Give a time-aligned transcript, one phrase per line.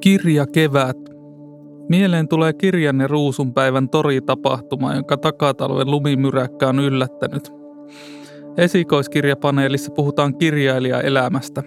[0.00, 0.96] Kirja kevät.
[1.88, 7.52] Mieleen tulee kirjanne Ruusunpäivän toritapahtuma, jonka takatalven lumimyräkkä on yllättänyt.
[8.56, 11.62] Esikoiskirjapaneelissa puhutaan kirjailijaelämästä.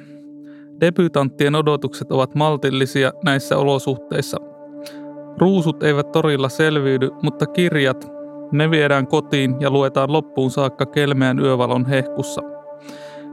[0.81, 4.37] Debytanttien odotukset ovat maltillisia näissä olosuhteissa.
[5.37, 8.11] Ruusut eivät torilla selviydy, mutta kirjat,
[8.51, 12.41] ne viedään kotiin ja luetaan loppuun saakka kelmeän yövalon hehkussa.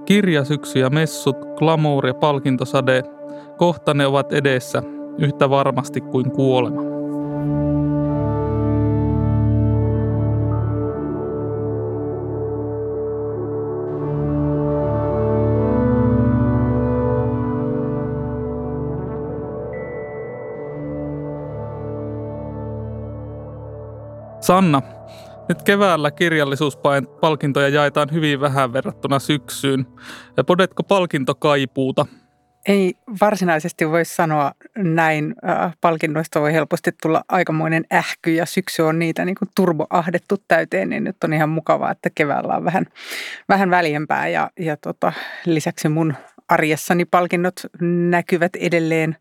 [0.05, 3.03] Kirjasyksy ja messut, glamour ja palkintosade,
[3.57, 4.83] kohta ne ovat edessä,
[5.19, 6.91] yhtä varmasti kuin kuolema.
[24.41, 24.83] Sanna,
[25.49, 29.87] nyt keväällä kirjallisuuspalkintoja jaetaan hyvin vähän verrattuna syksyyn.
[30.47, 32.07] Podetko palkintokaipuuta?
[32.69, 35.35] Ei varsinaisesti voi sanoa näin.
[35.81, 41.05] Palkinnoista voi helposti tulla aikamoinen ähky ja syksy on niitä niin kuin turboahdettu täyteen, niin
[41.05, 42.87] nyt on ihan mukavaa, että keväällä on vähän,
[43.49, 45.13] vähän väljempää ja, ja tota,
[45.47, 46.15] lisäksi mun
[46.51, 47.61] arjessani palkinnot
[48.11, 49.17] näkyvät edelleen.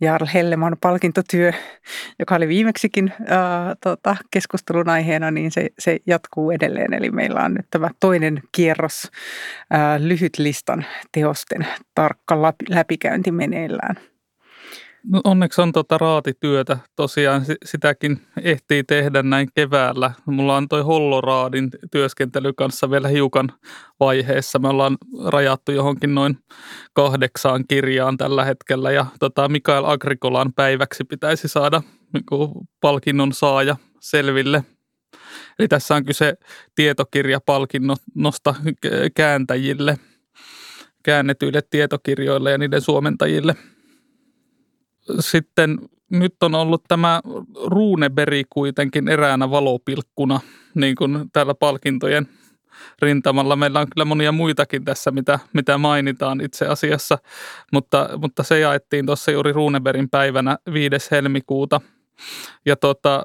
[0.00, 1.52] Jarl Helleman palkintotyö,
[2.18, 6.94] joka oli viimeksikin ää, tota, keskustelun aiheena, niin se, se jatkuu edelleen.
[6.94, 9.10] Eli meillä on nyt tämä toinen kierros
[9.70, 14.11] ää, lyhyt listan teosten tarkka läpikäynti meneillään.
[15.08, 16.78] No onneksi on tuota raatityötä.
[16.96, 20.10] Tosiaan sitäkin ehtii tehdä näin keväällä.
[20.26, 23.52] Mulla on toi Holloraadin työskentely kanssa vielä hiukan
[24.00, 24.58] vaiheessa.
[24.58, 26.38] Me ollaan rajattu johonkin noin
[26.92, 32.24] kahdeksaan kirjaan tällä hetkellä ja tota Mikael Agrikolan päiväksi pitäisi saada niin
[32.80, 34.64] palkinnon saaja selville.
[35.58, 36.34] Eli tässä on kyse
[36.74, 38.54] tietokirjapalkinnosta
[39.14, 39.98] kääntäjille,
[41.02, 43.56] käännetyille tietokirjoille ja niiden suomentajille–
[45.20, 45.78] sitten
[46.10, 47.20] nyt on ollut tämä
[47.64, 50.40] Ruuneberi kuitenkin eräänä valopilkkuna,
[50.74, 52.28] niin kuin täällä palkintojen
[53.02, 53.56] rintamalla.
[53.56, 57.18] Meillä on kyllä monia muitakin tässä, mitä, mitä mainitaan itse asiassa,
[57.72, 61.10] mutta, mutta se jaettiin tuossa juuri Ruuneberin päivänä 5.
[61.10, 61.80] helmikuuta.
[62.66, 63.22] Ja tota,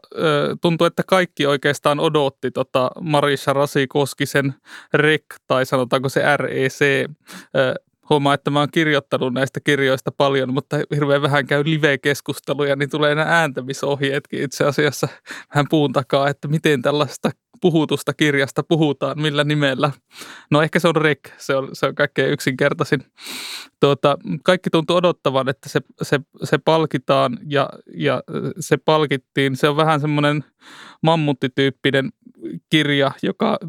[0.62, 4.54] tuntuu, että kaikki oikeastaan odotti tota Marissa Rasi-Koskisen
[4.94, 7.10] REC, tai sanotaanko se REC,
[8.10, 13.16] huomaa, että mä oon kirjoittanut näistä kirjoista paljon, mutta hirveän vähän käy live-keskusteluja, niin tulee
[13.16, 15.08] nämä ääntämisohjeetkin itse asiassa
[15.56, 17.32] vähän puun takaa, että miten tällaista
[17.62, 19.92] puhutusta kirjasta puhutaan, millä nimellä.
[20.52, 23.04] No ehkä se on REK, se on, se on kaikkein yksinkertaisin.
[23.80, 28.24] Tuota, kaikki tuntuu odottavan, että se, se, se palkitaan ja, ja
[28.60, 29.56] se palkittiin.
[29.56, 30.44] Se on vähän semmoinen
[31.04, 32.10] mammuttityyppinen
[32.70, 33.60] kirja, joka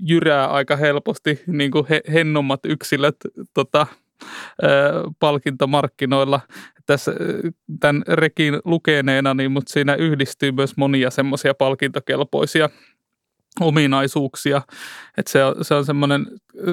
[0.00, 3.16] jyrää aika helposti niin kuin he, hennommat yksilöt
[3.54, 3.86] tota,
[5.20, 6.40] palkintomarkkinoilla.
[6.86, 7.12] Tässä
[7.80, 12.70] tämän rekin lukeneena, niin, mutta siinä yhdistyy myös monia semmoisia palkintokelpoisia
[13.60, 14.62] ominaisuuksia.
[15.18, 16.26] Että se on, se on semmoinen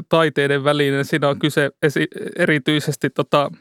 [0.10, 1.06] taiteiden välinen.
[1.06, 3.52] Siinä on kyse esi- erityisesti tota,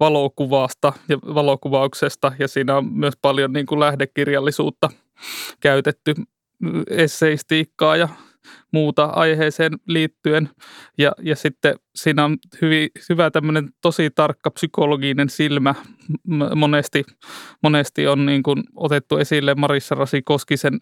[0.00, 4.90] valokuvasta ja valokuvauksesta ja siinä on myös paljon niin kuin lähdekirjallisuutta
[5.60, 6.14] käytetty
[6.90, 8.08] esseistiikkaa ja
[8.72, 10.50] muuta aiheeseen liittyen.
[10.98, 15.74] Ja, ja sitten siinä on hyvin, hyvä tämmöinen tosi tarkka psykologinen silmä.
[16.54, 17.04] Monesti,
[17.62, 20.80] monesti on niin kuin otettu esille Marissa Rasi Koskisen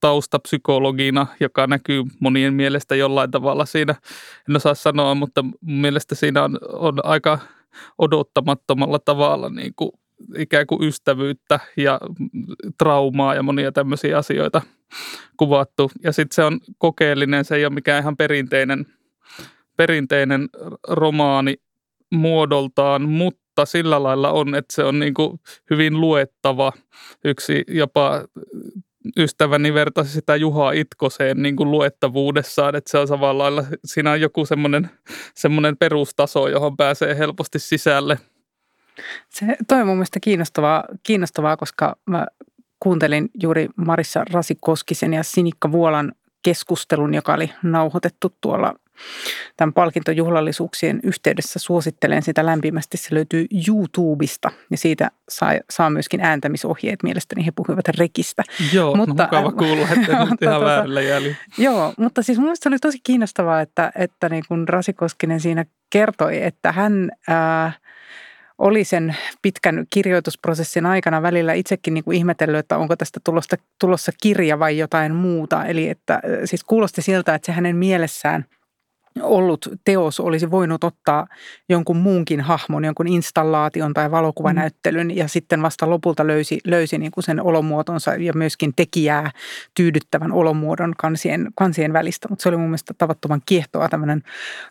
[0.00, 3.94] taustapsykologina, joka näkyy monien mielestä jollain tavalla siinä.
[4.48, 7.38] En osaa sanoa, mutta mielestä siinä on, on aika
[7.98, 9.90] odottamattomalla tavalla niin kuin
[10.38, 12.00] ikään kuin ystävyyttä ja
[12.78, 14.62] traumaa ja monia tämmöisiä asioita
[15.36, 15.90] kuvattu.
[16.02, 18.86] Ja sitten se on kokeellinen, se ei ole mikään ihan perinteinen,
[19.76, 20.48] perinteinen
[20.88, 21.56] romaani
[22.12, 25.40] muodoltaan, mutta sillä lailla on, että se on niin kuin
[25.70, 26.72] hyvin luettava.
[27.24, 28.24] Yksi jopa
[29.16, 34.20] ystäväni vertasi sitä Juha Itkoseen niin kuin luettavuudessaan, että se on samalla lailla, siinä on
[34.20, 34.90] joku semmoinen,
[35.34, 38.18] semmoinen perustaso, johon pääsee helposti sisälle–
[39.28, 42.26] se, toi on mun mielestä kiinnostavaa, kiinnostavaa, koska mä
[42.80, 46.12] kuuntelin juuri Marissa Rasikoskisen ja Sinikka Vuolan
[46.42, 48.74] keskustelun, joka oli nauhoitettu tuolla
[49.56, 51.58] tämän palkintojuhlallisuuksien yhteydessä.
[51.58, 52.96] Suosittelen sitä lämpimästi.
[52.96, 57.02] Se löytyy YouTubesta ja siitä saa, saa myöskin ääntämisohjeet.
[57.02, 58.42] Mielestäni he puhuivat rekistä.
[58.72, 61.36] Joo, no mutta, no mukava kuulla, että nyt ihan tota, väärillä jäljellä.
[61.58, 66.42] Joo, mutta siis mun mielestä oli tosi kiinnostavaa, että, että niin kun Rasikoskinen siinä kertoi,
[66.42, 67.10] että hän...
[67.28, 67.72] Ää,
[68.60, 74.12] oli sen pitkän kirjoitusprosessin aikana välillä itsekin niin kuin ihmetellyt, että onko tästä tulossa, tulossa
[74.22, 75.64] kirja vai jotain muuta.
[75.64, 78.44] Eli että siis kuulosti siltä, että se hänen mielessään
[79.22, 81.26] ollut teos olisi voinut ottaa
[81.68, 85.16] jonkun muunkin hahmon, jonkun installaation tai valokuvanäyttelyn mm.
[85.16, 89.30] ja sitten vasta lopulta löysi, löysi niin kuin sen olomuotonsa ja myöskin tekijää
[89.74, 92.28] tyydyttävän olomuodon kansien, kansien välistä.
[92.30, 94.22] Mutta se oli mun mielestä tavattoman kiehtoa tämmöinen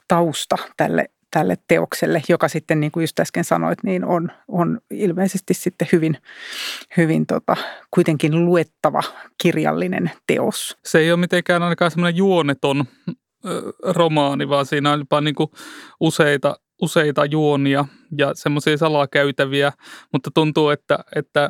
[0.08, 5.54] tausta tälle, tälle teokselle, joka sitten niin kuin just äsken sanoit, niin on, on ilmeisesti
[5.54, 6.18] sitten hyvin,
[6.98, 7.56] hyvin tota,
[7.92, 9.02] kuitenkin luettava
[9.42, 10.78] kirjallinen teos.
[10.86, 12.86] Se ei ole mitenkään ainakaan semmoinen juoneton
[13.84, 15.50] romaani, vaan siinä on jopa niin kuin
[16.00, 17.86] useita, useita juonia
[18.18, 19.72] ja semmoisia salakäytäviä,
[20.14, 21.50] mutta tuntuu, että, että,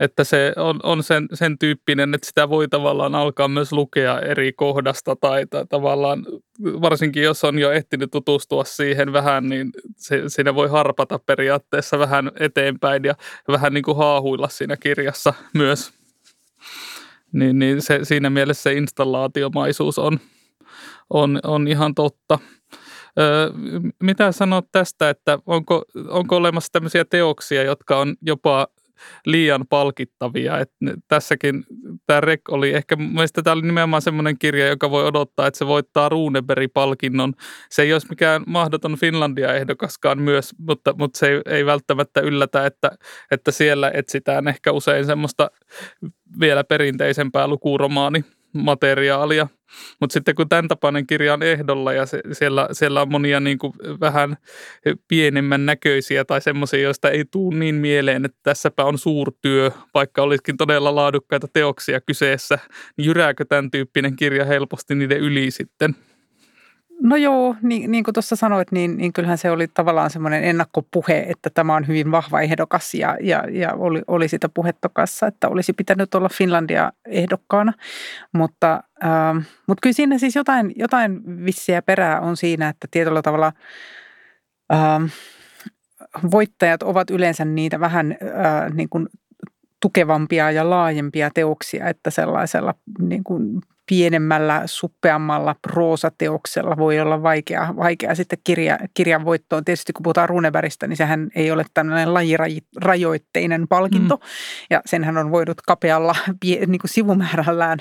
[0.00, 4.52] että se on, on sen, sen tyyppinen, että sitä voi tavallaan alkaa myös lukea eri
[4.52, 6.26] kohdasta tai, tavallaan,
[6.62, 12.30] varsinkin jos on jo ehtinyt tutustua siihen vähän, niin se, siinä voi harpata periaatteessa vähän
[12.40, 13.14] eteenpäin ja
[13.48, 15.92] vähän niin kuin haahuilla siinä kirjassa myös.
[17.32, 20.20] Niin, niin se, siinä mielessä se installaatiomaisuus on,
[21.10, 22.38] on, on ihan totta.
[23.18, 23.50] Öö,
[24.02, 28.66] mitä sanot tästä, että onko, onko olemassa tämmöisiä teoksia, jotka on jopa
[29.26, 30.58] liian palkittavia.
[30.58, 30.72] Et
[31.08, 31.64] tässäkin
[32.06, 35.66] tämä Rek oli ehkä, mielestäni tämä oli nimenomaan semmoinen kirja, joka voi odottaa, että se
[35.66, 37.32] voittaa Runeberg-palkinnon.
[37.70, 42.90] Se ei olisi mikään mahdoton Finlandia-ehdokaskaan myös, mutta, mutta se ei, ei välttämättä yllätä, että,
[43.30, 45.50] että siellä etsitään ehkä usein semmoista
[46.40, 49.48] vielä perinteisempää lukuromaani materiaalia.
[50.00, 53.58] Mutta sitten kun tämän tapainen kirja on ehdolla ja se, siellä, siellä on monia niin
[53.58, 54.36] kuin vähän
[55.08, 60.56] pienemmän näköisiä tai semmoisia, joista ei tule niin mieleen, että tässäpä on suurtyö, vaikka olisikin
[60.56, 62.58] todella laadukkaita teoksia kyseessä,
[62.96, 65.94] niin jyrääkö tämän tyyppinen kirja helposti niiden yli sitten?
[67.02, 71.26] No joo, niin, niin kuin tuossa sanoit, niin, niin kyllähän se oli tavallaan semmoinen ennakkopuhe,
[71.28, 75.72] että tämä on hyvin vahva ehdokas ja, ja, ja oli, oli sitä puhettokassa, että olisi
[75.72, 77.72] pitänyt olla Finlandia ehdokkaana.
[78.32, 79.36] Mutta, ähm,
[79.66, 83.52] mutta kyllä siinä siis jotain, jotain vissiä perää on siinä, että tietyllä tavalla
[84.72, 85.04] ähm,
[86.30, 89.06] voittajat ovat yleensä niitä vähän äh, niin kuin
[89.80, 98.14] tukevampia ja laajempia teoksia, että sellaisella niin kuin pienemmällä, suppeammalla proosateoksella voi olla vaikea, vaikea
[98.14, 99.64] sitten kirja, kirjan voittoon.
[99.64, 104.16] Tietysti kun puhutaan Runebergistä, niin sehän ei ole tämmöinen lajirajoitteinen palkinto.
[104.16, 104.22] Mm.
[104.70, 106.14] Ja senhän on voinut kapealla
[106.44, 107.78] niin kuin sivumäärällään,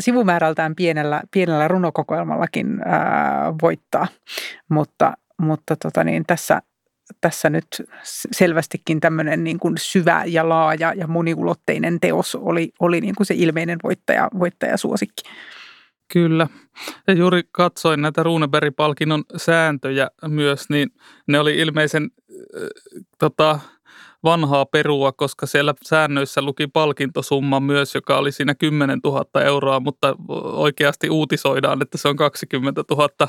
[0.00, 4.06] sivumäärältään pienellä, pienellä runokokoelmallakin ää, voittaa.
[4.70, 5.12] Mutta,
[5.42, 6.62] mutta tota niin, tässä,
[7.20, 7.66] tässä nyt
[8.32, 13.34] selvästikin tämmöinen niin kuin syvä ja laaja ja moniulotteinen teos oli, oli niin kuin se
[13.34, 15.22] ilmeinen voittaja, voittajasuosikki.
[16.12, 16.46] Kyllä.
[17.06, 20.90] Ja juuri katsoin näitä Runeberg-palkinnon sääntöjä myös, niin
[21.26, 22.68] ne oli ilmeisen äh,
[23.18, 23.60] tota,
[24.26, 30.16] vanhaa perua, koska siellä säännöissä luki palkintosumma myös, joka oli siinä 10 000 euroa, mutta
[30.52, 33.28] oikeasti uutisoidaan, että se on 20 000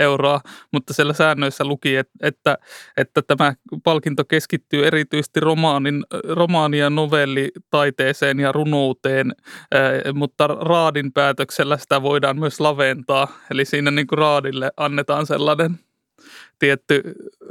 [0.00, 0.40] euroa,
[0.72, 2.58] mutta siellä säännöissä luki, että,
[2.96, 3.54] että, tämä
[3.84, 9.32] palkinto keskittyy erityisesti romaanin, romaani- ja novellitaiteeseen ja runouteen,
[10.14, 15.78] mutta raadin päätöksellä sitä voidaan myös laventaa, eli siinä niin kuin raadille annetaan sellainen
[16.58, 17.02] tietty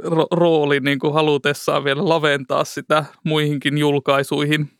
[0.04, 4.70] ro- rooli niin kuin halutessaan vielä laventaa sitä muihinkin julkaisuihin.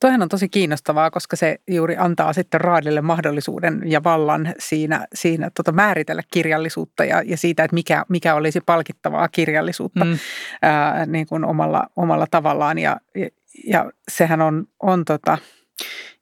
[0.00, 5.50] Toihan on tosi kiinnostavaa, koska se juuri antaa sitten raadille mahdollisuuden ja vallan siinä, siinä
[5.56, 10.18] tota määritellä kirjallisuutta ja, ja siitä, että mikä, mikä olisi palkittavaa kirjallisuutta mm.
[10.62, 12.78] ää, niin kuin omalla, omalla tavallaan.
[12.78, 13.28] Ja, ja,
[13.66, 15.38] ja sehän on, on tota,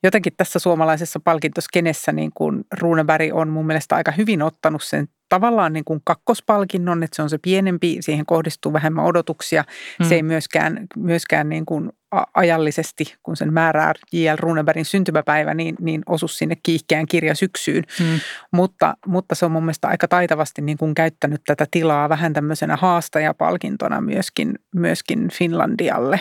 [0.02, 5.73] jotenkin tässä suomalaisessa palkintoskenessä niin kuin Runeberg on mun mielestä aika hyvin ottanut sen tavallaan
[5.73, 9.64] niin kuin kakkospalkinnon, että se on se pienempi, siihen kohdistuu vähemmän odotuksia.
[9.99, 10.09] Mm.
[10.09, 11.90] Se ei myöskään, myöskään niin kuin
[12.35, 14.37] ajallisesti, kun sen määrää J.L.
[14.38, 17.85] Runebergin syntymäpäivä, niin, niin osu sinne kiihkeään kirjasyksyyn.
[18.00, 18.21] Mm.
[18.52, 22.76] Mutta, mutta se on mun mielestä aika taitavasti niin kuin käyttänyt tätä tilaa vähän tämmöisenä
[22.76, 26.21] haastajapalkintona myöskin, myöskin Finlandialle.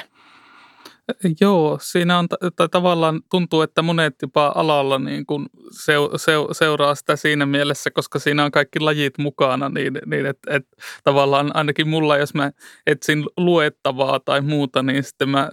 [1.42, 6.96] Joo, siinä on tai tavallaan tuntuu, että monet jopa alalla niin kuin seu, seu, seuraa
[6.96, 10.68] sitä siinä mielessä, koska siinä on kaikki lajit mukana, niin, niin että et,
[11.04, 12.51] tavallaan ainakin mulla, jos mä
[12.88, 15.50] etsin luettavaa tai muuta, niin sitten mä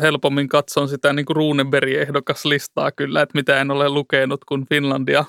[0.00, 5.24] helpommin katson sitä niin kuin Runeberg-ehdokaslistaa kyllä, että mitä en ole lukenut kuin Finlandia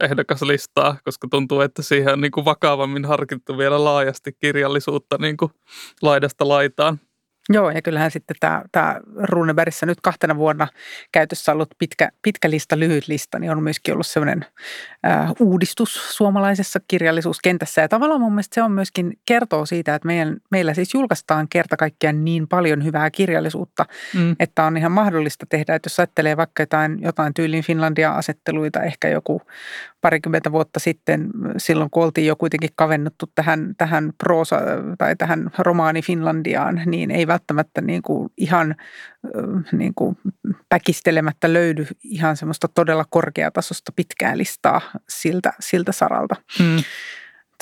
[0.00, 5.52] ehdokaslistaa, koska tuntuu, että siihen on niin kuin vakavammin harkittu vielä laajasti kirjallisuutta niin kuin
[6.02, 7.00] laidasta laitaan.
[7.48, 10.68] Joo, ja kyllähän sitten tämä, tämä Runebergissä nyt kahtena vuonna
[11.12, 14.46] käytössä ollut pitkä, pitkä lista, lyhyt lista, niin on myöskin ollut sellainen
[15.06, 17.80] äh, uudistus suomalaisessa kirjallisuuskentässä.
[17.80, 21.76] Ja tavallaan mun mielestä se on myöskin kertoo siitä, että meidän, meillä siis julkaistaan kerta
[21.76, 23.84] kaikkiaan niin paljon hyvää kirjallisuutta,
[24.14, 24.36] mm.
[24.40, 29.42] että on ihan mahdollista tehdä, että jos ajattelee vaikka jotain, jotain tyylin Finlandia-asetteluita, ehkä joku
[30.00, 34.60] parikymmentä vuotta sitten, silloin kun oltiin jo kuitenkin kavennuttu tähän, tähän proosa
[34.98, 38.74] tai tähän romaani Finlandiaan, niin ei välttämättä niin kuin ihan
[39.72, 40.18] niin kuin
[40.68, 46.36] päkistelemättä löydy ihan semmoista todella korkeatasosta pitkää listaa siltä, siltä saralta.
[46.58, 46.82] Hmm.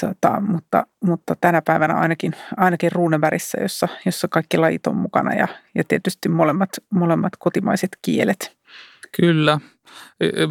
[0.01, 5.49] Tota, mutta, mutta tänä päivänä ainakin, ainakin Runebergissä, jossa, jossa kaikki lajit on mukana ja,
[5.75, 8.57] ja tietysti molemmat, molemmat kotimaiset kielet.
[9.21, 9.61] Kyllä.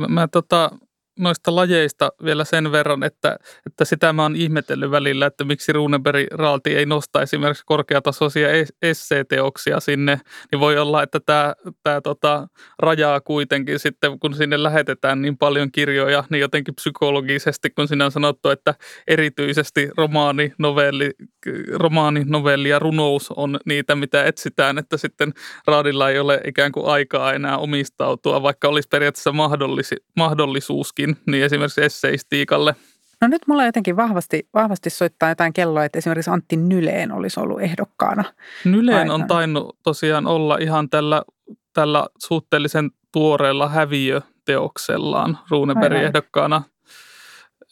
[0.07, 0.71] Mä tota,
[1.19, 6.27] noista lajeista vielä sen verran, että, että sitä mä oon ihmetellyt välillä, että miksi Runeberg
[6.31, 8.47] Raalti ei nosta esimerkiksi korkeatasoisia
[8.81, 10.19] esseeteoksia sinne,
[10.51, 11.53] niin voi olla, että tämä,
[11.83, 12.47] tämä tota,
[12.79, 18.11] rajaa kuitenkin sitten, kun sinne lähetetään niin paljon kirjoja, niin jotenkin psykologisesti, kun sinä on
[18.11, 18.75] sanottu, että
[19.07, 21.11] erityisesti romaani, novelli,
[21.73, 25.33] romaani, novelli ja runous on niitä, mitä etsitään, että sitten
[25.67, 29.33] Raadilla ei ole ikään kuin aikaa enää omistautua, vaikka olisi periaatteessa
[30.15, 32.75] mahdollisuuskin niin esimerkiksi esseistiikalle.
[33.21, 37.61] No nyt mulla jotenkin vahvasti, vahvasti soittaa jotain kelloa, että esimerkiksi Antti Nyleen olisi ollut
[37.61, 38.23] ehdokkaana.
[38.65, 39.21] Nyleen Aikaan.
[39.21, 41.23] on tainnut tosiaan olla ihan tällä,
[41.73, 46.63] tällä suhteellisen tuoreella häviöteoksellaan Runebergin ehdokkaana.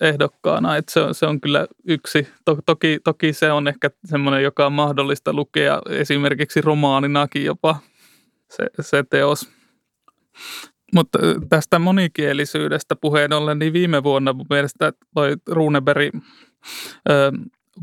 [0.01, 0.77] ehdokkaana.
[0.77, 2.27] Että se, on, se on kyllä yksi.
[2.45, 7.75] To, toki, toki se on ehkä semmoinen, joka on mahdollista lukea esimerkiksi romaaninakin jopa
[8.51, 9.49] se, se teos.
[10.95, 11.19] Mutta
[11.49, 16.15] tästä monikielisyydestä puheen ollen, niin viime vuonna mun mielestä toi Runeberg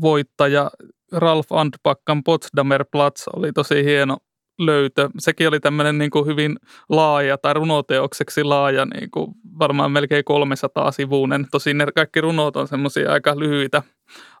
[0.01, 0.71] voittaja
[1.11, 4.17] Ralf Antpakkan Potsdamer Platz oli tosi hieno
[4.57, 5.09] löytö.
[5.19, 6.55] Sekin oli tämmöinen niin kuin hyvin
[6.89, 11.47] laaja tai runoteokseksi laaja, niin kuin varmaan melkein 300 sivuinen.
[11.51, 13.83] Tosin ne kaikki runot on semmoisia aika lyhyitä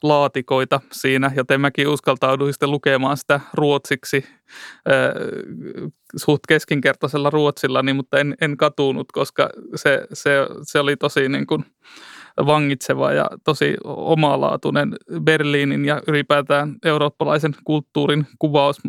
[0.03, 5.11] laatikoita siinä, joten mäkin uskaltauduin sitten lukemaan sitä ruotsiksi äh,
[6.15, 11.47] suht keskinkertaisella ruotsilla, niin, mutta en, en katunut, koska se, se, se oli tosi niin
[11.47, 11.65] kuin
[12.45, 18.81] vangitseva ja tosi omalaatuinen Berliinin ja ylipäätään eurooppalaisen kulttuurin kuvaus,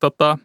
[0.00, 0.38] tota,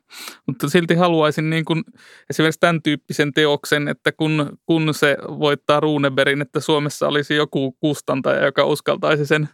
[0.48, 1.84] mutta silti haluaisin niin kuin
[2.30, 8.46] esimerkiksi tämän tyyppisen teoksen, että kun, kun se voittaa Runeberin, että Suomessa olisi joku kustantaja,
[8.46, 9.50] joka uskaltaisi sen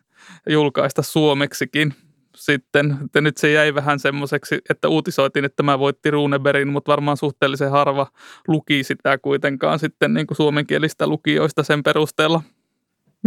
[0.49, 1.93] julkaista suomeksikin
[2.35, 2.97] sitten.
[3.05, 7.71] Että nyt se jäi vähän semmoiseksi, että uutisoitiin, että mä voitti Runeberin, mutta varmaan suhteellisen
[7.71, 8.07] harva
[8.47, 12.41] luki sitä kuitenkaan sitten niin kuin suomenkielistä lukijoista sen perusteella.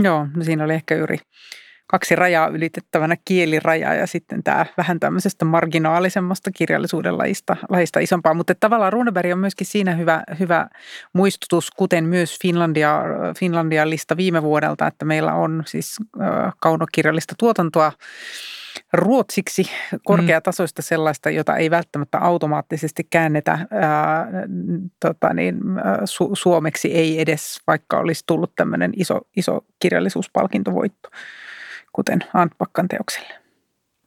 [0.03, 1.19] Joo, no siinä oli ehkä juuri
[1.93, 8.35] kaksi rajaa ylitettävänä kieliraja ja sitten tämä vähän tämmöisestä marginaalisemmasta kirjallisuuden lajista, lajista isompaa.
[8.35, 10.69] Mutta tavallaan Runeberg on myöskin siinä hyvä, hyvä
[11.13, 13.03] muistutus, kuten myös Finlandia,
[13.39, 15.97] Finlandia lista viime vuodelta, että meillä on siis
[16.61, 17.93] kaunokirjallista tuotantoa
[18.93, 19.65] ruotsiksi
[20.05, 24.27] korkeatasoista sellaista, jota ei välttämättä automaattisesti käännetä ää,
[25.01, 25.57] tota niin,
[26.01, 31.09] su- suomeksi, ei edes vaikka olisi tullut tämmöinen iso, iso kirjallisuuspalkintovoitto
[31.93, 33.35] kuten Antpakkan teokselle.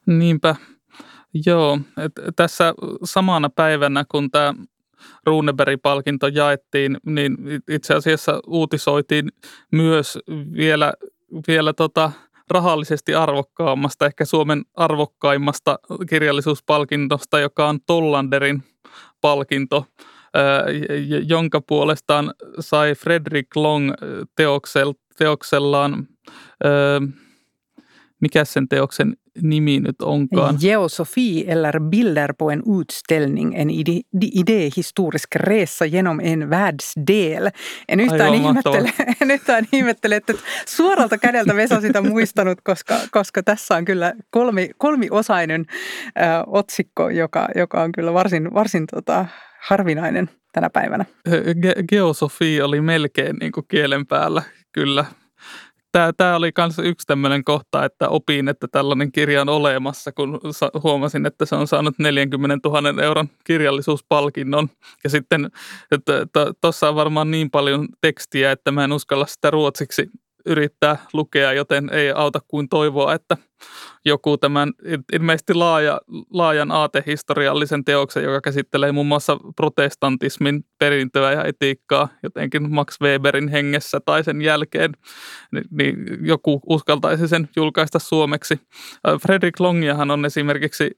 [0.05, 0.55] Niinpä.
[1.45, 2.73] Joo, et tässä
[3.03, 4.53] samana päivänä, kun tämä
[5.25, 7.37] Runeberg-palkinto jaettiin, niin
[7.69, 9.31] itse asiassa uutisoitiin
[9.71, 10.19] myös
[10.53, 10.93] vielä,
[11.47, 12.11] vielä tota
[12.49, 18.63] rahallisesti arvokkaammasta, ehkä Suomen arvokkaimmasta kirjallisuuspalkintosta, joka on Tollanderin
[19.21, 19.85] palkinto,
[21.27, 23.91] jonka puolestaan sai Fredrik Long
[24.35, 26.07] teoksel, teoksellaan
[28.21, 30.57] mikä sen teoksen nimi nyt onkaan?
[30.61, 37.49] Geosofi eller bilder på en utställning, en ide, idéhistorisk resa genom en världsdel.
[37.87, 40.33] En yhtään, ihmettele, en yhtään ihmettele, että
[40.67, 45.65] suoralta kädeltä Vesa sitä muistanut, koska, koska tässä on kyllä kolmi, kolmiosainen
[46.21, 49.25] äh, otsikko, joka, joka on kyllä varsin, varsin tota,
[49.67, 51.05] harvinainen tänä päivänä.
[51.29, 54.41] Ge- geosofi oli melkein niin kuin kielen päällä,
[54.71, 55.05] kyllä
[55.95, 60.39] tämä, tämä oli myös yksi tämmöinen kohta, että opin, että tällainen kirja on olemassa, kun
[60.83, 64.69] huomasin, että se on saanut 40 000 euron kirjallisuuspalkinnon.
[65.03, 65.51] Ja sitten,
[66.61, 70.09] tuossa on varmaan niin paljon tekstiä, että mä en uskalla sitä ruotsiksi
[70.45, 73.37] yrittää lukea, joten ei auta kuin toivoa, että
[74.05, 74.73] joku tämän
[75.13, 83.01] ilmeisesti laaja, laajan aatehistoriallisen teoksen, joka käsittelee muun muassa protestantismin perintöä ja etiikkaa jotenkin Max
[83.01, 84.91] Weberin hengessä tai sen jälkeen,
[85.51, 88.59] niin, niin joku uskaltaisi sen julkaista suomeksi.
[89.21, 90.91] Fredrik Longiahan on esimerkiksi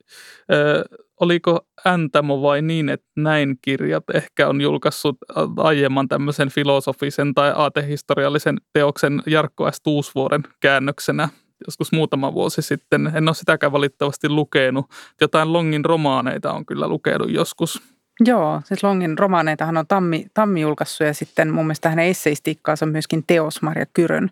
[1.20, 5.18] oliko Äntamo vai niin, että näin kirjat ehkä on julkaissut
[5.58, 9.82] aiemman tämmöisen filosofisen tai aatehistoriallisen teoksen Jarkko S.
[9.84, 11.30] Tuusvuoren käännöksenä
[11.68, 13.12] joskus muutama vuosi sitten.
[13.16, 14.86] En ole sitäkään valitettavasti lukenut.
[15.22, 17.82] Jotain Longin romaaneita on kyllä lukenut joskus.
[18.26, 22.92] Joo, siis Longin romaaneitahan on Tammi, Tammi julkaissut ja sitten mun mielestä hänen esseistiikkaansa on
[22.92, 24.30] myöskin teos Marja Kyrön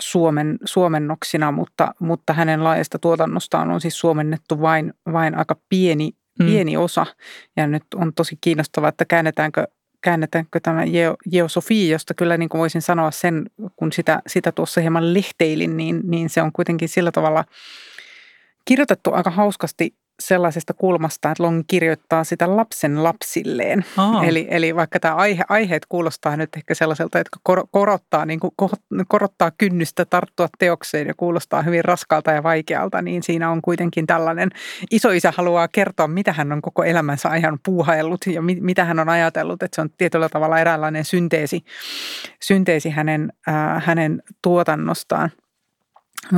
[0.00, 6.46] suomen, suomennoksina, mutta, mutta hänen laajasta tuotannostaan on siis suomennettu vain, vain aika pieni, hmm.
[6.46, 7.06] pieni osa.
[7.56, 9.66] Ja nyt on tosi kiinnostavaa, että käännetäänkö,
[10.04, 10.82] käännetäänkö tämä
[11.30, 13.46] geosofia, josta kyllä niin kuin voisin sanoa sen,
[13.76, 17.44] kun sitä, sitä tuossa hieman lehteilin, niin, niin se on kuitenkin sillä tavalla
[18.64, 23.84] kirjoitettu aika hauskasti sellaisesta kulmasta, että Long kirjoittaa sitä lapsen lapsilleen.
[24.28, 27.38] Eli, eli vaikka tämä aihe, aiheet kuulostaa nyt ehkä sellaiselta, että
[27.70, 28.52] korottaa, niin kuin,
[29.08, 34.50] korottaa kynnystä tarttua teokseen ja kuulostaa hyvin raskaalta ja vaikealta, niin siinä on kuitenkin tällainen,
[34.90, 39.08] isoisä haluaa kertoa, mitä hän on koko elämänsä ajan puuhaillut ja mit, mitä hän on
[39.08, 41.64] ajatellut, että se on tietyllä tavalla eräänlainen synteesi,
[42.40, 45.30] synteesi hänen, äh, hänen tuotannostaan.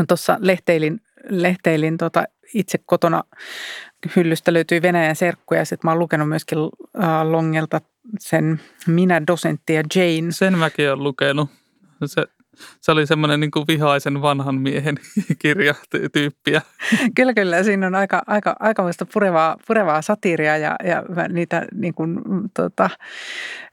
[0.08, 2.24] Tuossa lehteilin, lehteilin tota
[2.58, 3.24] itse kotona
[4.16, 5.64] hyllystä löytyy Venäjän serkkuja.
[5.64, 7.80] Sitten mä oon lukenut myöskin äh, Longelta
[8.18, 10.32] sen Minä, dosentti ja Jane.
[10.32, 11.50] Sen mäkin olen lukenut.
[12.06, 12.22] Se,
[12.80, 14.96] se oli semmoinen niin vihaisen vanhan miehen
[15.42, 15.74] kirja
[16.12, 16.62] tyyppiä.
[17.14, 17.62] Kyllä, kyllä.
[17.62, 22.20] Siinä on aika, aika, aika purevaa, purevaa satiiria ja, ja niitä niin kuin,
[22.54, 22.90] tota,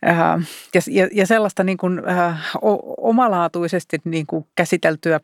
[0.07, 0.47] äh,
[0.87, 2.51] ja, ja, sellaista niin kuin, äh,
[2.97, 5.19] omalaatuisesti niin kuin käsiteltyä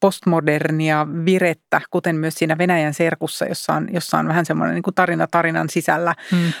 [0.00, 4.94] postmodernia virettä, kuten myös siinä Venäjän serkussa, jossa on, jossa on vähän semmoinen niin kuin
[4.94, 6.52] tarina tarinan sisällä hmm.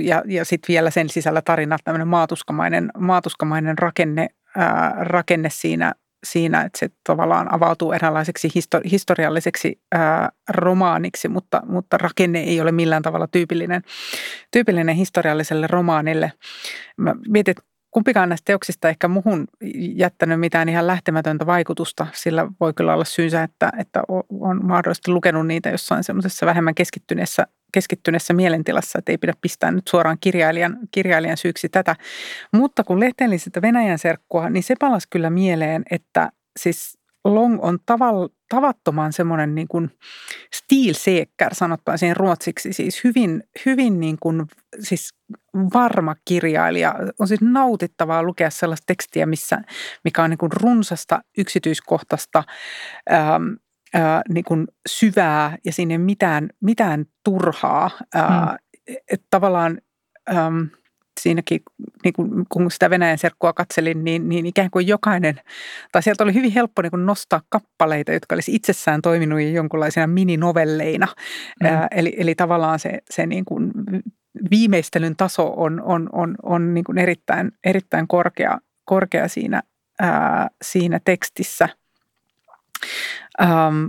[0.00, 5.92] ja, ja sitten vielä sen sisällä tarina, tämmöinen maatuskamainen, maatuskamainen rakenne, ää, rakenne siinä,
[6.24, 12.72] siinä, että se tavallaan avautuu eräänlaiseksi histori- historialliseksi ää, romaaniksi, mutta, mutta rakenne ei ole
[12.72, 13.82] millään tavalla tyypillinen,
[14.50, 16.32] tyypillinen historialliselle romaanille.
[16.96, 19.46] Mä mietin, että kumpikaan näistä teoksista ehkä muhun
[19.94, 22.06] jättänyt mitään ihan lähtemätöntä vaikutusta.
[22.12, 24.02] Sillä voi kyllä olla syynsä, että, että
[24.40, 29.88] on mahdollisesti lukenut niitä jossain semmoisessa vähemmän keskittyneessä, keskittyneessä mielentilassa, että ei pidä pistää nyt
[29.88, 31.96] suoraan kirjailijan, kirjailijan syyksi tätä.
[32.52, 37.78] Mutta kun lehtelin sitä Venäjän serkkua, niin se palasi kyllä mieleen, että siis Long on
[37.86, 39.90] taval, tavattoman semmoinen niin kuin
[40.54, 44.46] stilseekkär, sanottaisiin ruotsiksi, siis hyvin, hyvin niin kuin,
[44.80, 45.14] siis
[45.74, 46.94] varma kirjailija.
[47.20, 49.62] On siis nautittavaa lukea sellaista tekstiä, missä,
[50.04, 52.44] mikä on niin kuin runsasta, yksityiskohtaista,
[53.12, 53.42] ähm,
[53.94, 57.90] äh, niin kuin syvää ja sinne mitään, mitään turhaa.
[58.16, 58.56] Äh, hmm.
[59.12, 59.78] että tavallaan...
[60.30, 60.62] Ähm,
[61.24, 61.60] siinäkin,
[62.04, 65.40] niin kun, kun sitä Venäjän serkkua katselin, niin, niin ikään kuin jokainen,
[65.92, 71.06] tai sieltä oli hyvin helppo niin kuin nostaa kappaleita, jotka olisi itsessään toiminut jonkunlaisena mininovelleina.
[71.60, 71.66] Mm.
[71.66, 73.72] Ää, eli, eli tavallaan se, se niin kuin
[74.50, 79.62] viimeistelyn taso on, on, on, on niin kuin erittäin, erittäin korkea, korkea siinä,
[80.00, 81.68] ää, siinä tekstissä.
[83.42, 83.86] Ähm,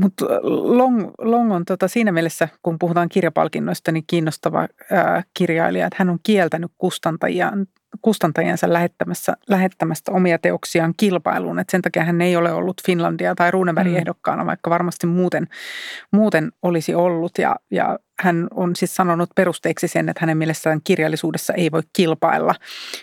[0.00, 5.96] mutta Long, Long on tota siinä mielessä, kun puhutaan kirjapalkinnoista, niin kiinnostava ää, kirjailija, että
[5.98, 7.66] hän on kieltänyt kustantajien,
[8.02, 11.58] kustantajiensa lähettämässä, lähettämästä omia teoksiaan kilpailuun.
[11.58, 13.96] Et sen takia hän ei ole ollut Finlandia tai Runeberg mm.
[13.96, 15.46] ehdokkaana, vaikka varmasti muuten,
[16.12, 17.38] muuten olisi ollut.
[17.38, 22.54] Ja, ja hän on siis sanonut perusteeksi sen, että hänen mielestään kirjallisuudessa ei voi kilpailla.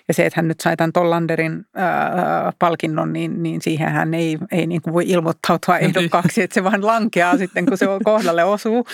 [0.08, 4.38] Ja se, että hän nyt sai tämän Tollanderin ää, palkinnon, niin, niin siihen hän ei,
[4.52, 5.84] ei niin kuin voi ilmoittautua niin.
[5.86, 8.86] ehdokkaaksi, että se vaan lankeaa sitten, kun se kohdalle osuu.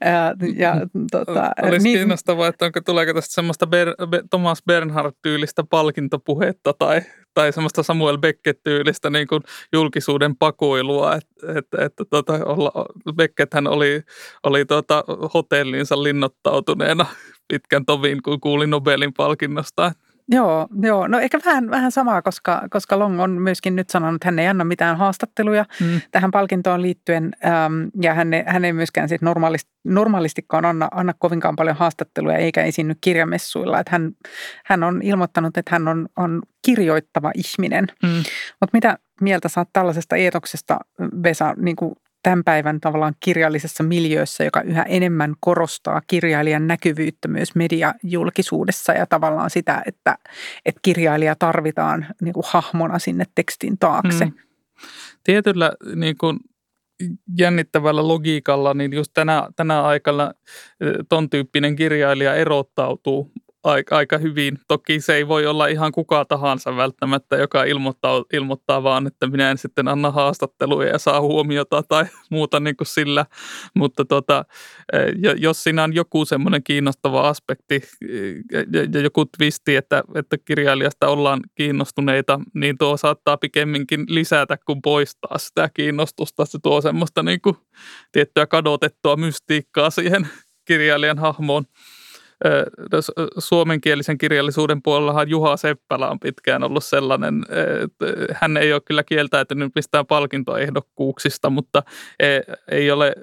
[0.00, 0.76] Ää, ja,
[1.10, 3.88] tota, Olisi niin, kiinnostavaa, että onko, tuleeko tästä semmoista Ber,
[4.30, 7.02] Thomas Bernhard-tyylistä palkintopuhetta tai
[7.34, 12.32] tai semmoista Samuel Beckett-tyylistä niin kuin julkisuuden pakoilua, että, että, että tota,
[13.16, 14.02] Beckett hän oli,
[14.42, 15.04] oli tota,
[15.62, 17.06] hotellinsa linnoittautuneena
[17.48, 19.92] pitkän tovin, kun kuuli Nobelin palkinnosta.
[20.28, 24.28] Joo, joo, no ehkä vähän, vähän samaa, koska, koska Long on myöskin nyt sanonut, että
[24.28, 26.00] hän ei anna mitään haastatteluja mm.
[26.10, 31.56] tähän palkintoon liittyen äm, ja hän hän ei myöskään sit normaalist, normaalistikaan anna, anna kovinkaan
[31.56, 33.80] paljon haastatteluja eikä esiinny kirjamessuilla.
[33.80, 34.12] Että hän,
[34.64, 37.86] hän on ilmoittanut, että hän on, on kirjoittava ihminen.
[38.02, 38.22] Mm.
[38.60, 40.78] Mutta mitä mieltä saat tällaisesta eetoksesta,
[41.22, 47.54] Vesa, niin kuin tämän päivän tavallaan kirjallisessa miljöössä, joka yhä enemmän korostaa kirjailijan näkyvyyttä myös
[47.54, 50.18] mediajulkisuudessa ja tavallaan sitä, että,
[50.64, 54.24] että kirjailija tarvitaan niin kuin hahmona sinne tekstin taakse.
[54.24, 54.34] Hmm.
[55.24, 56.38] tietyllä niin kuin
[57.38, 60.32] jännittävällä logiikalla, niin just tänä, tänä aikana
[61.08, 63.32] ton tyyppinen kirjailija erottautuu
[63.64, 64.58] aika, hyvin.
[64.68, 69.50] Toki se ei voi olla ihan kuka tahansa välttämättä, joka ilmoittaa, ilmoittaa vaan, että minä
[69.50, 73.26] en sitten anna haastatteluja ja saa huomiota tai muuta niin kuin sillä.
[73.74, 74.44] Mutta tota,
[75.36, 77.82] jos siinä on joku semmoinen kiinnostava aspekti
[78.92, 85.38] ja joku twisti, että, että kirjailijasta ollaan kiinnostuneita, niin tuo saattaa pikemminkin lisätä kuin poistaa
[85.38, 86.44] sitä kiinnostusta.
[86.44, 87.56] Se tuo semmoista niin kuin
[88.12, 90.28] tiettyä kadotettua mystiikkaa siihen
[90.68, 91.64] kirjailijan hahmoon
[93.38, 97.42] suomenkielisen kirjallisuuden puolellahan Juha Seppälä on pitkään ollut sellainen,
[97.84, 101.82] että hän ei ole kyllä kieltäytynyt mistään palkintoehdokkuuksista, mutta
[102.20, 103.14] e, ei ole,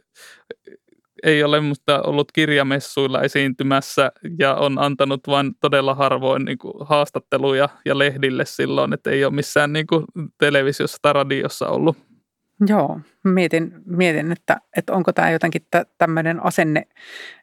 [1.23, 7.69] ei ole musta ollut kirjamessuilla esiintymässä ja on antanut vain todella harvoin niin kuin haastatteluja
[7.86, 10.05] ja lehdille silloin, että ei ole missään niin kuin
[10.38, 12.09] televisiossa tai radiossa ollut.
[12.67, 15.62] Joo, mietin, mietin että, että onko tämä jotenkin
[15.98, 16.88] tämmöinen asenne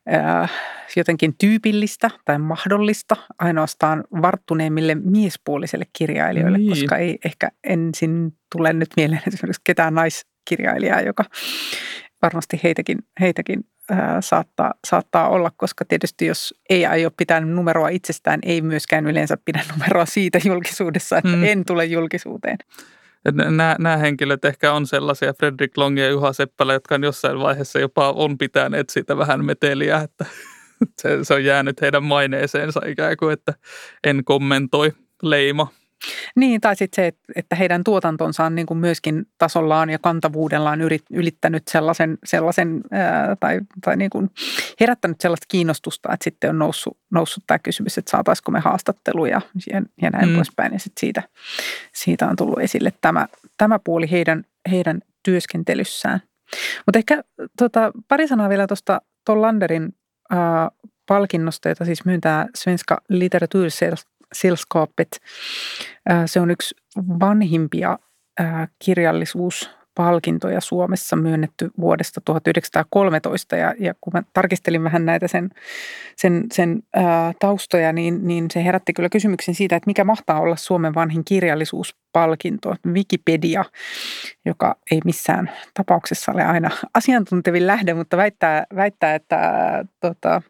[0.07, 0.49] ää,
[0.97, 6.69] jotenkin tyypillistä tai mahdollista ainoastaan varttuneemmille miespuolisille kirjailijoille, niin.
[6.69, 11.25] koska ei ehkä ensin tule nyt mieleen esimerkiksi ketään naiskirjailijaa, joka
[12.23, 18.41] varmasti heitäkin, heitäkin ää, saattaa, saattaa olla, koska tietysti jos ei aio pitää numeroa itsestään,
[18.43, 21.45] ei myöskään yleensä pidä numeroa siitä julkisuudessa, että mm.
[21.45, 22.59] en tule julkisuuteen
[23.33, 27.79] nämä, nämä henkilöt ehkä on sellaisia, Fredrik Long ja Juha Seppälä, jotka on jossain vaiheessa
[27.79, 30.27] jopa on pitäneet siitä vähän meteliä, että
[31.03, 33.55] se, se on jäänyt heidän maineeseensa ikään kuin, että
[34.05, 35.69] en kommentoi leima.
[36.37, 40.81] Niin, tai sitten se, että heidän tuotantonsa on niin kuin myöskin tasollaan ja kantavuudellaan
[41.11, 44.31] ylittänyt sellaisen, sellaisen ää, tai, tai niin kuin
[44.81, 49.83] herättänyt sellaista kiinnostusta, että sitten on noussut, noussut tämä kysymys, että saataisiko me haastatteluja ja,
[50.03, 50.35] ja näin mm.
[50.35, 50.73] poispäin.
[50.73, 51.23] Ja sitten siitä,
[51.95, 56.21] siitä on tullut esille tämä, tämä puoli heidän, heidän työskentelyssään.
[56.87, 57.25] Mutta ehkä
[57.59, 59.95] tota, pari sanaa vielä tuosta Ton Landerin
[60.31, 60.71] ää,
[61.09, 65.21] palkinnosta, jota siis myöntää Svenska Litteratursällskapet Sällskapet.
[66.27, 66.75] Se on yksi
[67.21, 67.99] vanhimpia
[68.85, 75.51] kirjallisuuspalkintoja Suomessa myönnetty vuodesta 1913 ja, ja kun mä tarkistelin vähän näitä sen,
[76.17, 80.57] sen, sen ää, taustoja, niin, niin se herätti kyllä kysymyksen siitä, että mikä mahtaa olla
[80.57, 82.77] Suomen vanhin kirjallisuuspalkinto.
[82.87, 83.65] Wikipedia,
[84.45, 89.39] joka ei missään tapauksessa ole aina asiantuntevin lähde, mutta väittää, väittää että
[90.01, 90.43] tota,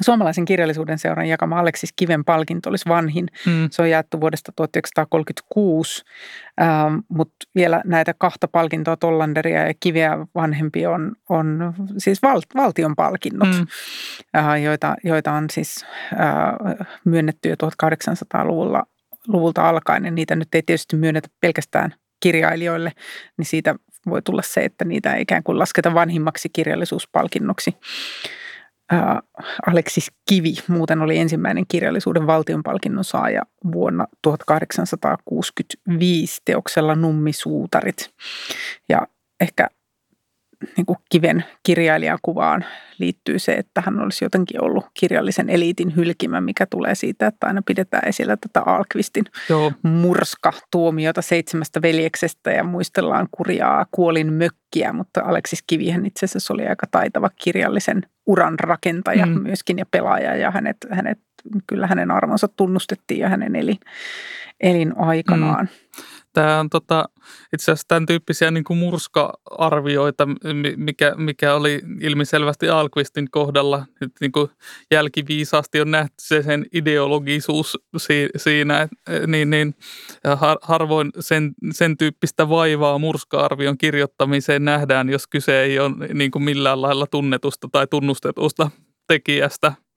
[0.00, 3.26] Suomalaisen kirjallisuuden seuran jakama Aleksis Kiven palkinto olisi vanhin.
[3.46, 3.68] Mm.
[3.70, 6.04] Se on jaettu vuodesta 1936,
[6.60, 12.96] ähm, mutta vielä näitä kahta palkintoa, Tollanderia ja Kiveä vanhempi, on, on siis val, valtion
[12.96, 13.66] palkinnot, mm.
[14.36, 18.84] äh, joita, joita on siis äh, myönnetty jo 1800-luvulla
[19.28, 20.04] luvulta alkaen.
[20.04, 22.92] Ja niitä nyt ei tietysti myönnetä pelkästään kirjailijoille,
[23.36, 23.74] niin siitä
[24.10, 27.76] voi tulla se, että niitä ei ikään kuin lasketa vanhimmaksi kirjallisuuspalkinnoksi.
[29.66, 38.10] Aleksis Kivi muuten oli ensimmäinen kirjallisuuden valtionpalkinnon saaja vuonna 1865 teoksella Nummisuutarit.
[38.88, 39.06] Ja
[39.40, 39.68] ehkä
[40.76, 42.64] niin kuin kiven kirjailijakuvaan
[42.98, 47.62] liittyy se, että hän olisi jotenkin ollut kirjallisen eliitin hylkimä, mikä tulee siitä, että aina
[47.66, 49.72] pidetään esillä tätä Alkvistin Joo.
[49.82, 56.86] murska-tuomiota seitsemästä veljeksestä ja muistellaan kurjaa kuolin mökkiä, mutta Aleksis Kivihän itse asiassa oli aika
[56.90, 59.42] taitava kirjallisen uran rakentaja mm.
[59.42, 61.18] myöskin ja pelaaja ja hänet, hänet,
[61.66, 63.78] kyllä hänen arvonsa tunnustettiin ja hänen elin,
[64.60, 65.68] elinaikanaan.
[65.72, 66.02] Mm.
[66.38, 67.08] Tämä on tota,
[67.54, 70.28] itse asiassa tämän tyyppisiä niin kuin murska-arvioita,
[70.76, 73.86] mikä, mikä oli ilmiselvästi Alkvistin kohdalla.
[74.00, 74.50] Nyt niin kuin
[74.90, 78.88] jälkiviisaasti on nähty se sen ideologisuus si, siinä,
[79.26, 79.74] niin, niin
[80.36, 86.42] har, harvoin sen, sen tyyppistä vaivaa murska-arvion kirjoittamiseen nähdään, jos kyse ei ole niin kuin
[86.42, 88.70] millään lailla tunnetusta tai tunnustetusta
[89.08, 89.72] tekijästä–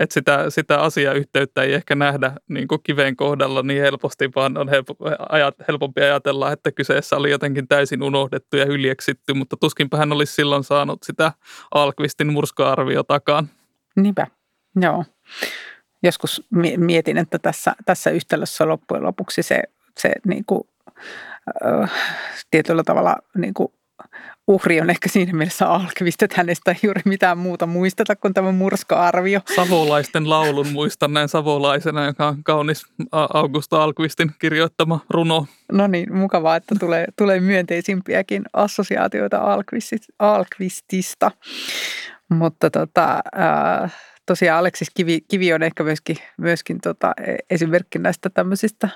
[0.00, 4.68] että sitä, sitä asiayhteyttä ei ehkä nähdä niin kuin kiven kohdalla niin helposti, vaan on
[4.68, 4.96] helpo,
[5.28, 10.34] ajat, helpompi ajatella, että kyseessä oli jotenkin täysin unohdettu ja hyljeksitty, mutta tuskinpä hän olisi
[10.34, 11.32] silloin saanut sitä
[11.74, 13.48] Alkvistin murska-arviotakaan.
[13.96, 14.26] Niinpä,
[14.80, 15.04] joo.
[16.02, 16.42] Joskus
[16.76, 19.62] mietin, että tässä, tässä yhtälössä loppujen lopuksi se,
[19.98, 20.62] se niin kuin,
[21.64, 21.92] äh,
[22.50, 23.72] tietyllä tavalla niin kuin
[24.46, 28.52] uhri on ehkä siinä mielessä Alkvist, että hänestä ei juuri mitään muuta muisteta kuin tämä
[28.52, 29.40] murska-arvio.
[29.56, 32.82] Savolaisten laulun muistan näin savolaisena, joka on kaunis
[33.12, 35.46] Augusta Alkvistin kirjoittama runo.
[35.72, 39.40] No niin, mukavaa, että tulee, tulee myönteisimpiäkin assosiaatioita
[40.18, 41.30] Alkvistista.
[42.28, 43.94] Mutta tota, äh,
[44.26, 48.88] tosiaan Aleksis Kivi, Kivi on ehkä myöskin, myöskin tota, e-, esimerkki näistä tämmöisistä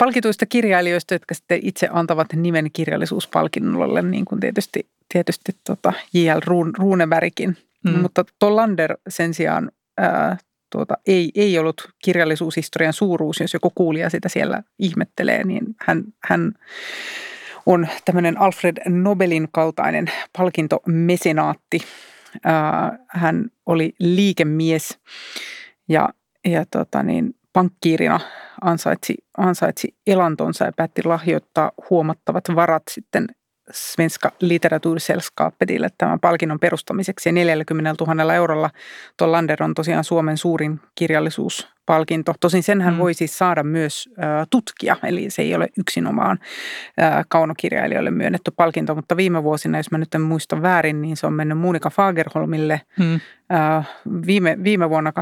[0.00, 6.40] palkituista kirjailijoista, jotka sitten itse antavat nimen kirjallisuuspalkinnolle, niin kuin tietysti, tietysti tota J.L.
[6.78, 7.56] Runebergin.
[7.84, 8.00] Mm.
[8.00, 10.36] Mutta Tollander sen sijaan ää,
[10.72, 16.52] tuota, ei, ei ollut kirjallisuushistorian suuruus, jos joku kuulija sitä siellä ihmettelee, niin hän, hän
[17.66, 20.06] on tämmöinen Alfred Nobelin kaltainen
[20.38, 21.80] palkintomesenaatti.
[23.08, 24.98] Hän oli liikemies
[25.88, 26.08] ja,
[26.44, 28.20] ja tota niin, pankkiirina
[28.62, 33.26] ansaitsi, ansaitsi elantonsa ja päätti lahjoittaa huomattavat varat sitten
[33.72, 37.28] Svenska litteratursällskapetille tämän palkinnon perustamiseksi.
[37.28, 38.70] Ja 40 000 eurolla
[39.16, 42.34] tuo Lander on tosiaan Suomen suurin kirjallisuuspalkinto.
[42.40, 42.98] Tosin senhän mm.
[42.98, 46.38] voi siis saada myös ä, tutkija, eli se ei ole yksinomaan
[47.00, 48.94] ä, kaunokirjailijoille myönnetty palkinto.
[48.94, 52.80] Mutta viime vuosina, jos mä nyt en muista väärin, niin se on mennyt Monika Fagerholmille
[52.98, 53.20] mm.
[53.52, 53.82] ä,
[54.26, 55.12] viime, viime vuonna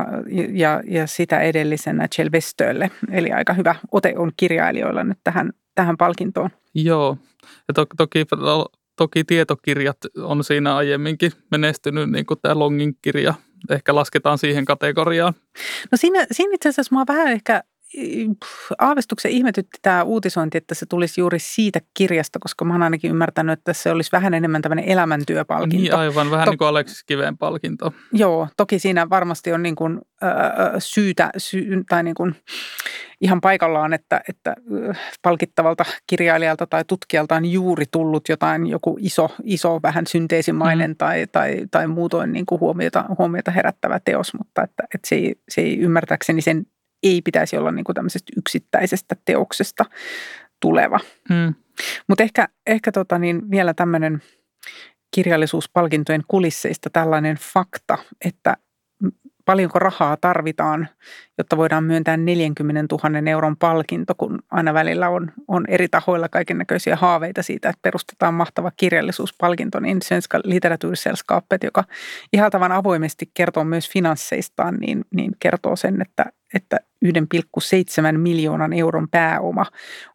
[0.53, 2.91] ja, ja sitä edellisenä Kjell Westölle.
[3.11, 6.51] Eli aika hyvä ote on kirjailijoilla nyt tähän, tähän palkintoon.
[6.75, 7.17] Joo,
[7.69, 8.27] ja to, toki,
[8.97, 13.35] toki tietokirjat on siinä aiemminkin menestynyt, niin kuin tämä Longin kirja.
[13.71, 15.35] Ehkä lasketaan siihen kategoriaan.
[15.93, 17.62] No siinä, siinä itse asiassa mua vähän ehkä
[18.79, 23.59] aavistuksen ihmetytti tämä uutisointi, että se tulisi juuri siitä kirjasta, koska mä oon ainakin ymmärtänyt,
[23.59, 25.77] että se olisi vähän enemmän tämmöinen elämäntyöpalkinto.
[25.77, 27.92] Niin aivan, vähän to- niin kuin Aleksis Kiveen palkinto.
[28.12, 30.31] Joo, toki siinä varmasti on niin kuin, äh,
[30.79, 32.35] syytä, sy- tai niin kuin,
[33.20, 34.57] ihan paikallaan, että, että
[35.22, 40.96] palkittavalta kirjailijalta tai tutkijalta on juuri tullut jotain, joku iso, iso vähän synteesimainen mm.
[40.96, 45.35] tai, tai, tai muutoin niin kuin huomiota, huomiota herättävä teos, mutta että, että se, ei,
[45.48, 46.66] se ei ymmärtääkseni sen
[47.03, 49.85] ei pitäisi olla niin kuin tämmöisestä yksittäisestä teoksesta
[50.61, 51.01] tuleva.
[51.31, 51.55] Mm.
[52.09, 54.23] Mutta ehkä, ehkä tota niin vielä tämmöinen
[55.15, 58.57] kirjallisuuspalkintojen kulisseista tällainen fakta, että
[59.45, 60.89] paljonko rahaa tarvitaan,
[61.38, 66.59] jotta voidaan myöntää 40 000 euron palkinto, kun aina välillä on, on eri tahoilla kaiken
[66.59, 71.85] näköisiä haaveita siitä, että perustetaan mahtava kirjallisuuspalkinto, niin Svenska litteratursällskapet, joka
[72.33, 76.24] ihaltavan avoimesti kertoo myös finansseistaan, niin, niin kertoo sen, että
[76.55, 79.66] että 1,7 miljoonan euron pääoma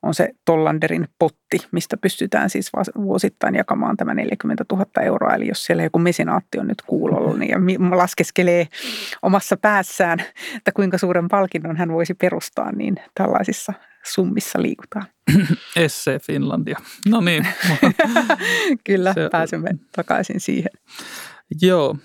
[0.03, 5.36] on se Tollanderin potti, mistä pystytään siis vuosittain jakamaan tämä 40 000 euroa.
[5.36, 8.67] Eli jos siellä joku mesinaatti on nyt kuulolla niin ja laskeskelee
[9.21, 10.19] omassa päässään,
[10.57, 13.73] että kuinka suuren palkinnon hän voisi perustaa, niin tällaisissa
[14.06, 15.06] summissa liikutaan.
[15.76, 16.78] Esse Finlandia.
[17.10, 17.47] No niin.
[18.88, 20.71] Kyllä, se, pääsemme takaisin siihen.
[21.62, 21.97] Joo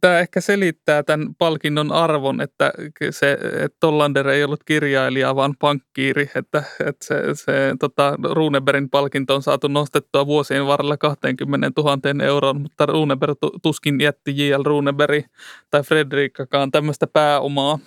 [0.00, 2.72] tämä ehkä selittää tämän palkinnon arvon, että
[3.10, 9.34] se että Tollander ei ollut kirjailija, vaan pankkiiri, että, että se, se tota, Runebergin palkinto
[9.34, 14.62] on saatu nostettua vuosien varrella 20 000 euroon, mutta Runeberg tuskin jätti J.L.
[14.64, 15.24] Runeberg
[15.70, 17.78] tai Fredrikkakaan tämmöistä pääomaa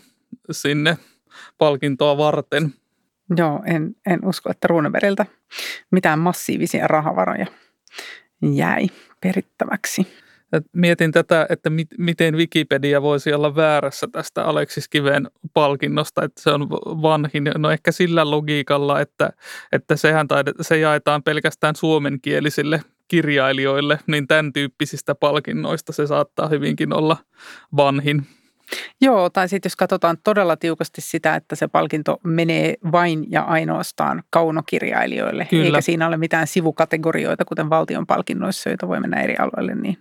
[0.52, 0.98] sinne
[1.58, 2.74] palkintoa varten.
[3.38, 5.26] Joo, en, en usko, että Runebergiltä
[5.92, 7.46] mitään massiivisia rahavaroja
[8.42, 8.88] jäi
[9.22, 10.08] perittäväksi.
[10.74, 16.50] Mietin tätä, että mit, miten Wikipedia voisi olla väärässä tästä Aleksis Kiveen palkinnosta, että se
[16.50, 17.52] on vanhin.
[17.58, 19.30] No ehkä sillä logiikalla, että,
[19.72, 26.94] että sehän taide, se jaetaan pelkästään suomenkielisille kirjailijoille, niin tämän tyyppisistä palkinnoista se saattaa hyvinkin
[26.94, 27.18] olla
[27.78, 28.39] vanhin.
[29.02, 34.24] Joo, tai sitten jos katsotaan todella tiukasti sitä, että se palkinto menee vain ja ainoastaan
[34.30, 35.66] kaunokirjailijoille, Kyllä.
[35.66, 39.76] eikä siinä ole mitään sivukategorioita, kuten valtion palkinnoissa, joita voi mennä eri alueille.
[39.76, 39.98] Niin.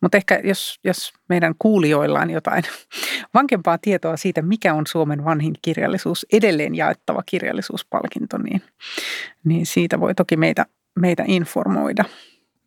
[0.00, 2.64] Mutta ehkä jos, jos meidän kuulijoilla on jotain
[3.34, 8.62] vankempaa tietoa siitä, mikä on Suomen vanhin kirjallisuus, edelleen jaettava kirjallisuuspalkinto, niin,
[9.44, 10.66] niin siitä voi toki meitä,
[10.98, 12.04] meitä informoida.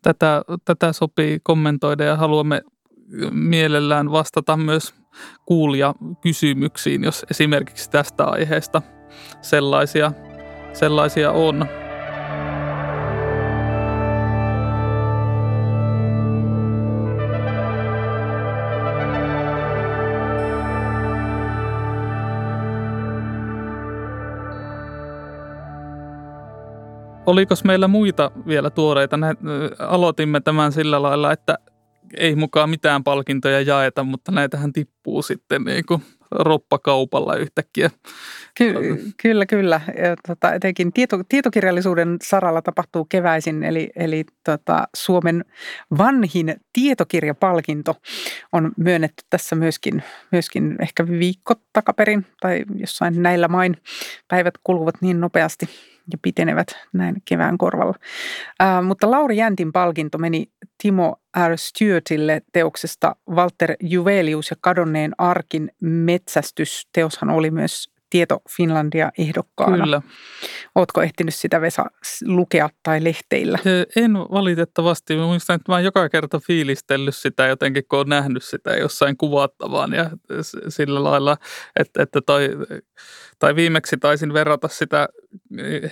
[0.02, 2.62] Tätä, tätä sopii kommentoida ja haluamme
[3.30, 4.94] mielellään vastata myös
[5.46, 8.82] kuulia kysymyksiin, jos esimerkiksi tästä aiheesta
[9.40, 10.12] sellaisia,
[10.72, 11.66] sellaisia on.
[27.26, 29.18] Oliko meillä muita vielä tuoreita?
[29.78, 31.58] Aloitimme tämän sillä lailla, että
[32.16, 37.90] ei mukaan mitään palkintoja jaeta, mutta näitähän tippuu sitten niin kuin roppakaupalla yhtäkkiä.
[38.54, 38.74] Ky-
[39.22, 39.80] kyllä, kyllä.
[39.86, 45.44] Ja, tota, etenkin tieto, tietokirjallisuuden saralla tapahtuu keväisin, eli, eli tota, Suomen
[45.98, 47.96] vanhin tietokirjapalkinto
[48.52, 53.76] on myönnetty tässä myöskin, myöskin ehkä viikko takaperin tai jossain näillä main.
[54.28, 55.68] Päivät kuluvat niin nopeasti
[56.12, 57.94] ja pitenevät näin kevään korvalla.
[58.60, 60.46] Ää, mutta Lauri Jäntin palkinto meni
[60.82, 61.16] Timo
[61.48, 61.56] R.
[61.56, 66.88] Stewartille teoksesta Walter Juvelius ja kadonneen arkin metsästys.
[66.92, 69.84] Teoshan oli myös Tieto Finlandia ehdokkaana.
[69.84, 70.02] Kyllä.
[70.74, 71.84] Ootko ehtinyt sitä Vesa
[72.26, 73.58] lukea tai lehteillä?
[73.96, 75.16] En valitettavasti.
[75.16, 79.92] Muistan, että mä oon joka kerta fiilistellyt sitä jotenkin, kun oon nähnyt sitä jossain kuvattavan
[79.92, 80.10] ja
[80.68, 81.36] sillä lailla,
[81.80, 82.48] että, että toi,
[83.38, 85.08] tai viimeksi taisin verrata sitä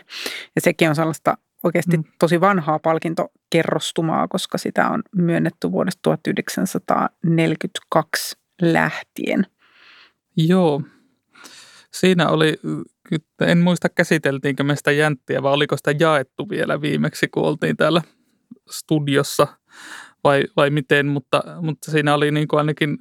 [0.54, 2.04] Ja sekin on sellaista oikeasti mm.
[2.18, 9.46] tosi vanhaa palkintokerrostumaa, koska sitä on myönnetty vuodesta 1942 lähtien.
[10.36, 10.82] Joo.
[11.90, 12.60] Siinä oli,
[13.40, 18.02] en muista käsiteltiinkö me sitä jänttiä vai oliko sitä jaettu vielä viimeksi, kun oltiin täällä
[18.70, 19.46] studiossa
[20.24, 22.98] vai, vai miten, mutta, mutta siinä oli niin kuin ainakin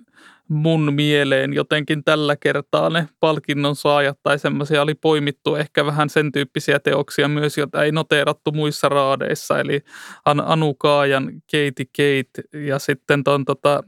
[0.48, 6.32] mun mieleen jotenkin tällä kertaa ne palkinnon saajat tai semmoisia oli poimittu ehkä vähän sen
[6.32, 9.60] tyyppisiä teoksia myös, joita ei noteerattu muissa raadeissa.
[9.60, 9.82] Eli
[10.26, 13.84] Anu Kaajan Keiti Kate ja sitten ton tota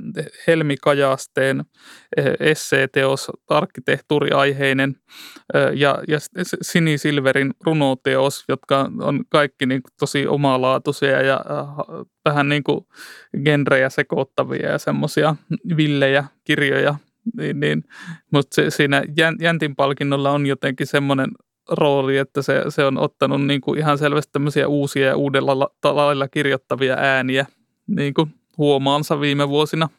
[0.48, 1.66] Helmi Kajasteen
[2.18, 4.96] eh, esseeteos arkkitehtuuriaiheinen
[5.54, 6.18] eh, ja, ja
[6.62, 12.86] Sini Silverin runoteos, jotka on kaikki niin tosi omalaatuisia ja äh, vähän niin kuin
[13.44, 15.36] genrejä sekoittavia ja semmoisia
[15.78, 16.96] villejä kirjoja,
[17.38, 17.84] niin, niin,
[18.32, 19.04] mutta se, siinä
[19.40, 21.32] Jäntin palkinnolla on jotenkin semmoinen
[21.72, 26.28] rooli, että se, se on ottanut niin kuin ihan selvästi tämmöisiä uusia ja uudella lailla
[26.28, 27.46] kirjoittavia ääniä
[27.88, 29.90] niin kuin huomaansa viime vuosina.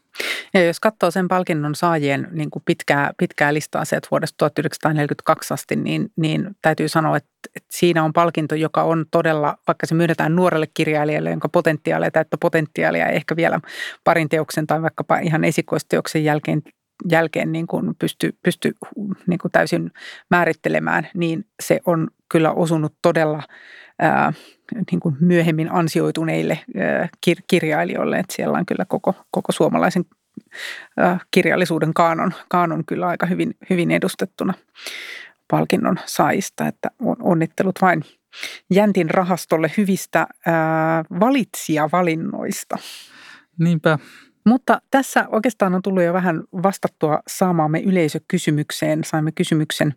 [0.54, 5.76] Ja jos katsoo sen palkinnon saajien niin kuin pitkää, pitkää listaa sieltä vuodesta 1942 asti,
[5.76, 10.36] niin, niin täytyy sanoa, että, että siinä on palkinto, joka on todella, vaikka se myönnetään
[10.36, 13.60] nuorelle kirjailijalle, jonka potentiaalia täyttä potentiaalia ehkä vielä
[14.04, 16.62] parin teoksen tai vaikkapa ihan esikoisteoksen jälkeen
[17.10, 18.74] jälkeen niin kuin pysty, pysty
[19.26, 19.90] niin kuin täysin
[20.30, 23.42] määrittelemään, niin se on kyllä osunut todella
[23.98, 24.32] ää,
[24.90, 28.18] niin kuin myöhemmin ansioituneille ää, kir- kirjailijoille.
[28.18, 30.04] Että siellä on kyllä koko, koko suomalaisen
[31.30, 34.54] kirjallisuuden kaanon, kaanon kyllä aika hyvin, hyvin edustettuna
[35.50, 36.90] palkinnon saista, että
[37.22, 38.04] onnittelut vain
[38.70, 42.76] Jäntin rahastolle hyvistä ää, valitsijavalinnoista.
[43.58, 43.98] Niinpä.
[44.46, 49.04] Mutta tässä oikeastaan on tullut jo vähän vastattua saamaamme yleisökysymykseen.
[49.04, 49.94] Saimme kysymyksen,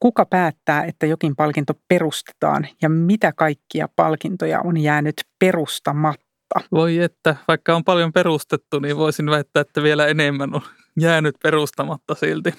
[0.00, 6.25] kuka päättää, että jokin palkinto perustetaan ja mitä kaikkia palkintoja on jäänyt perustamatta?
[6.72, 10.62] Voi että, vaikka on paljon perustettu, niin voisin väittää, että vielä enemmän on
[11.00, 12.54] jäänyt perustamatta silti.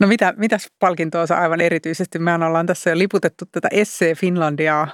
[0.00, 2.18] No mitä, mitäs palkintoa sä aivan erityisesti?
[2.18, 4.88] Mehän ollaan tässä jo liputettu tätä Esse Finlandia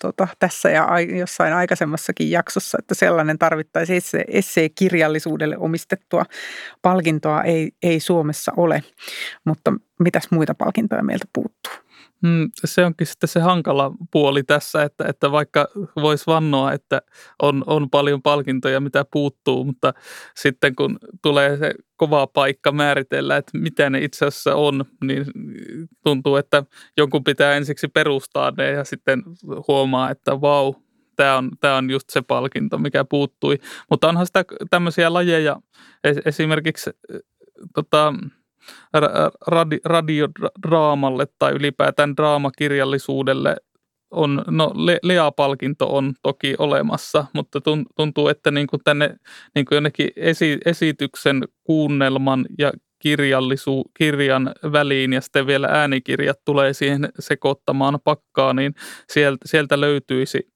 [0.00, 6.24] tota, tässä ja jossain aikaisemmassakin jaksossa, että sellainen tarvittaisiin esse, Esse-kirjallisuudelle omistettua
[6.82, 8.82] palkintoa ei, ei Suomessa ole.
[9.44, 11.91] Mutta mitäs muita palkintoja meiltä puuttuu?
[12.22, 17.02] Mm, se onkin sitten se hankala puoli tässä, että, että vaikka voisi vannoa, että
[17.42, 19.94] on, on paljon palkintoja, mitä puuttuu, mutta
[20.36, 25.26] sitten kun tulee se kova paikka määritellä, että mitä ne itse asiassa on, niin
[26.04, 26.64] tuntuu, että
[26.96, 29.22] jonkun pitää ensiksi perustaa ne ja sitten
[29.68, 30.74] huomaa, että vau,
[31.16, 33.58] tämä on, tämä on just se palkinto, mikä puuttui.
[33.90, 35.60] Mutta onhan sitä tämmöisiä lajeja,
[36.24, 36.90] esimerkiksi
[37.74, 38.14] tota,
[39.46, 43.56] radi, radiodraamalle tai ylipäätään draamakirjallisuudelle
[44.10, 47.60] on, no Le, Lea-palkinto on toki olemassa, mutta
[47.96, 49.16] tuntuu, että niin kuin tänne
[49.54, 56.72] niin kuin jonnekin esi, esityksen kuunnelman ja kirjallisu, kirjan väliin ja sitten vielä äänikirjat tulee
[56.72, 58.74] siihen sekoittamaan pakkaa, niin
[59.10, 60.52] sieltä, sieltä löytyisi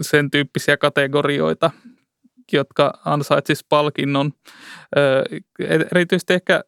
[0.00, 1.70] sen tyyppisiä kategorioita,
[2.52, 4.32] jotka ansaitsisi palkinnon.
[5.92, 6.64] Erityisesti ehkä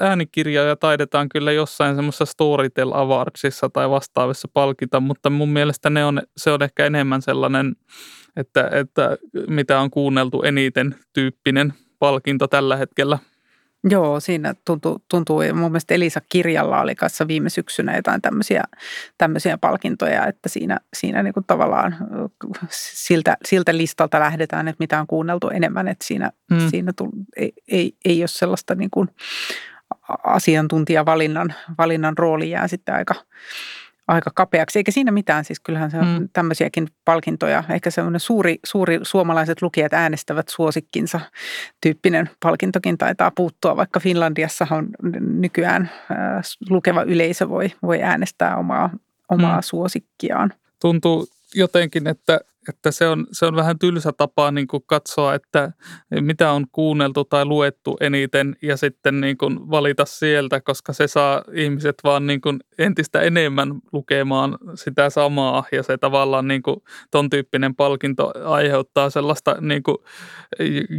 [0.00, 6.22] äänikirjoja taidetaan kyllä jossain semmoisessa Storytel Awardsissa tai vastaavissa palkita, mutta mun mielestä ne on,
[6.36, 7.76] se on ehkä enemmän sellainen,
[8.36, 9.16] että, että
[9.48, 13.18] mitä on kuunneltu eniten tyyppinen palkinto tällä hetkellä.
[13.84, 18.64] Joo, siinä tuntuu, tuntuu mun mielestä Elisa Kirjalla oli kanssa viime syksynä jotain tämmöisiä,
[19.18, 21.96] tämmöisiä palkintoja, että siinä, siinä niin kuin tavallaan
[22.70, 26.70] siltä, siltä listalta lähdetään, että mitä on kuunneltu enemmän, että siinä, hmm.
[26.70, 29.08] siinä tull, ei, ei, ei ole sellaista niin kuin
[30.24, 33.14] asiantuntijavalinnan valinnan rooli jää sitten aika,
[34.08, 35.44] aika kapeaksi, eikä siinä mitään.
[35.44, 36.28] Siis kyllähän se on mm.
[36.32, 37.64] tämmöisiäkin palkintoja.
[37.70, 41.20] Ehkä semmoinen suuri, suuri suomalaiset lukijat äänestävät suosikkinsa
[41.80, 44.88] tyyppinen palkintokin taitaa puuttua, vaikka Finlandiassa on
[45.20, 48.90] nykyään äh, lukeva yleisö voi, voi äänestää omaa,
[49.28, 49.62] omaa mm.
[49.62, 50.52] suosikkiaan.
[50.80, 55.72] Tuntuu jotenkin, että että se on, se on vähän tylsä tapa niin kuin katsoa, että
[56.20, 61.42] mitä on kuunneltu tai luettu eniten ja sitten niin kuin valita sieltä, koska se saa
[61.52, 66.76] ihmiset vaan niin kuin entistä enemmän lukemaan sitä samaa ja se tavallaan niin kuin
[67.10, 69.96] ton tyyppinen palkinto aiheuttaa sellaista niin kuin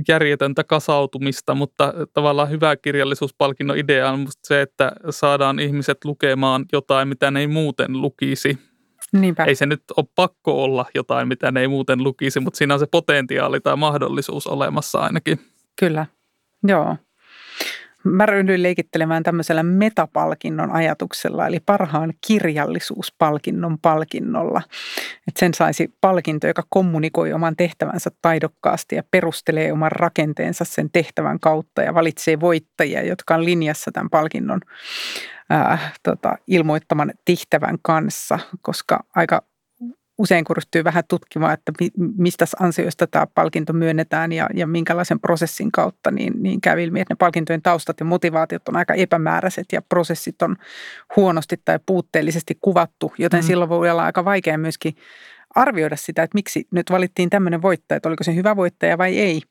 [0.07, 7.31] järjetöntä kasautumista, mutta tavallaan hyvä kirjallisuuspalkinnon idea on se, että saadaan ihmiset lukemaan jotain, mitä
[7.31, 8.68] ne ei muuten lukisi
[9.13, 9.43] Niinpä.
[9.43, 12.79] Ei se nyt ole pakko olla jotain, mitä ne ei muuten lukisi, mutta siinä on
[12.79, 15.39] se potentiaali tai mahdollisuus olemassa ainakin.
[15.79, 16.05] Kyllä,
[16.67, 16.95] joo.
[18.03, 24.61] Mä ryhdyin leikittelemään tämmöisellä metapalkinnon ajatuksella, eli parhaan kirjallisuuspalkinnon palkinnolla.
[25.27, 31.39] Että sen saisi palkinto, joka kommunikoi oman tehtävänsä taidokkaasti ja perustelee oman rakenteensa sen tehtävän
[31.39, 34.59] kautta ja valitsee voittajia, jotka on linjassa tämän palkinnon
[35.49, 39.43] ää, tota, ilmoittaman tehtävän kanssa, koska aika
[40.19, 41.71] usein kun ryhtyy vähän tutkimaan, että
[42.17, 47.13] mistä ansioista tämä palkinto myönnetään ja, ja minkälaisen prosessin kautta, niin, niin käy ilmi, että
[47.13, 50.55] ne palkintojen taustat ja motivaatiot on aika epämääräiset ja prosessit on
[51.15, 53.47] huonosti tai puutteellisesti kuvattu, joten mm.
[53.47, 54.95] silloin voi olla aika vaikea myöskin
[55.55, 59.41] arvioida sitä, että miksi nyt valittiin tämmöinen voittaja, että oliko se hyvä voittaja vai ei.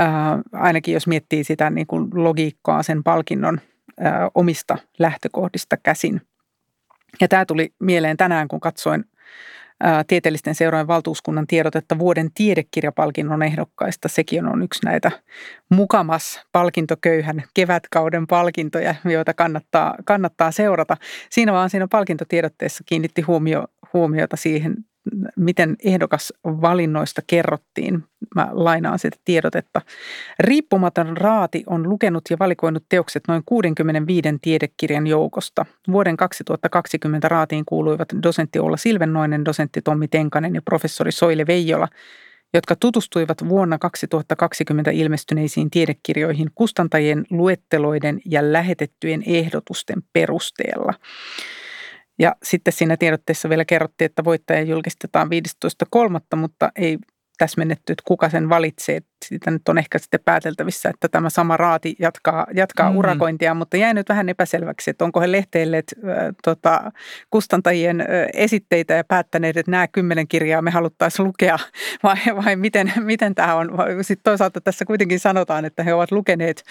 [0.00, 0.08] Äh,
[0.52, 3.60] ainakin jos miettii sitä niin kuin logiikkaa sen palkinnon–
[4.34, 6.20] omista lähtökohdista käsin.
[7.20, 9.04] Ja tämä tuli mieleen tänään, kun katsoin
[10.06, 14.08] tieteellisten seurojen valtuuskunnan tiedotetta vuoden tiedekirjapalkinnon ehdokkaista.
[14.08, 15.10] Sekin on yksi näitä
[15.68, 20.96] mukamas palkintoköyhän kevätkauden palkintoja, joita kannattaa, kannattaa seurata.
[21.30, 24.74] Siinä vaan siinä palkintotiedotteessa kiinnitti huomio, huomiota siihen
[25.36, 28.04] miten ehdokas valinnoista kerrottiin.
[28.34, 29.80] Mä lainaan sitä tiedotetta.
[30.40, 35.66] Riippumaton raati on lukenut ja valikoinut teokset noin 65 tiedekirjan joukosta.
[35.92, 41.88] Vuoden 2020 raatiin kuuluivat dosentti Olla Silvennoinen, dosentti Tommi Tenkanen ja professori Soile Veijola,
[42.54, 50.94] jotka tutustuivat vuonna 2020 ilmestyneisiin tiedekirjoihin kustantajien luetteloiden ja lähetettyjen ehdotusten perusteella.
[52.18, 55.28] Ja sitten siinä tiedotteessa vielä kerrottiin, että voittaja julkistetaan
[56.32, 56.98] 15.3., mutta ei
[57.38, 59.00] täsmennetty, että kuka sen valitsee.
[59.24, 62.96] Siitä nyt on ehkä sitten pääteltävissä, että tämä sama raati jatkaa, jatkaa mm.
[62.96, 66.92] urakointia, mutta jäi nyt vähän epäselväksi, että onko he lehteilleet äh, tota,
[67.30, 71.58] kustantajien äh, esitteitä ja päättäneet, että nämä kymmenen kirjaa me haluttaisiin lukea,
[72.02, 73.70] vai, vai miten, miten tämä on.
[74.02, 76.62] Sitten toisaalta tässä kuitenkin sanotaan, että he ovat lukeneet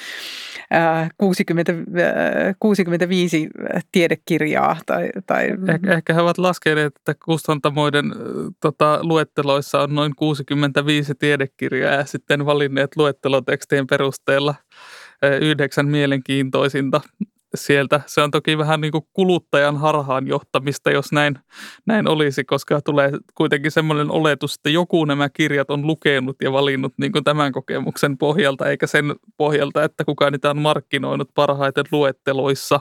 [0.73, 3.49] äh, 60, äh, 65
[3.91, 4.77] tiedekirjaa.
[4.85, 5.45] Tai, tai...
[5.45, 8.17] Eh, ehkä he ovat laskeneet, että kustantamoiden äh,
[8.59, 14.55] tota, luetteloissa on noin 65 tiedekirjaa ja sitten valinneet luettelotekstien perusteella
[15.41, 17.01] yhdeksän mielenkiintoisinta
[17.55, 18.01] sieltä.
[18.05, 21.39] Se on toki vähän niin kuin kuluttajan harhaan johtamista, jos näin,
[21.85, 26.93] näin olisi, koska tulee kuitenkin semmoinen oletus, että joku nämä kirjat on lukenut ja valinnut
[26.97, 32.79] niin kuin tämän kokemuksen pohjalta, eikä sen pohjalta, että kuka niitä on markkinoinut parhaiten luetteloissa.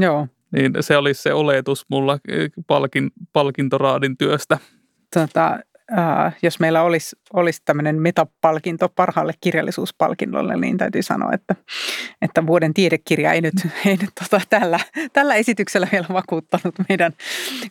[0.00, 0.28] Joo.
[0.52, 2.18] Niin se olisi se oletus mulla
[2.66, 4.58] palkin, palkintoraadin työstä.
[5.14, 5.58] Tota,
[5.98, 11.54] äh, jos meillä olisi, olisi tämmöinen metapalkinto parhaalle kirjallisuuspalkinnolle, niin täytyy sanoa, että,
[12.22, 13.54] että vuoden tiedekirja ei nyt,
[13.86, 14.80] ei nyt tota, tällä,
[15.12, 17.12] tällä esityksellä vielä vakuuttanut meidän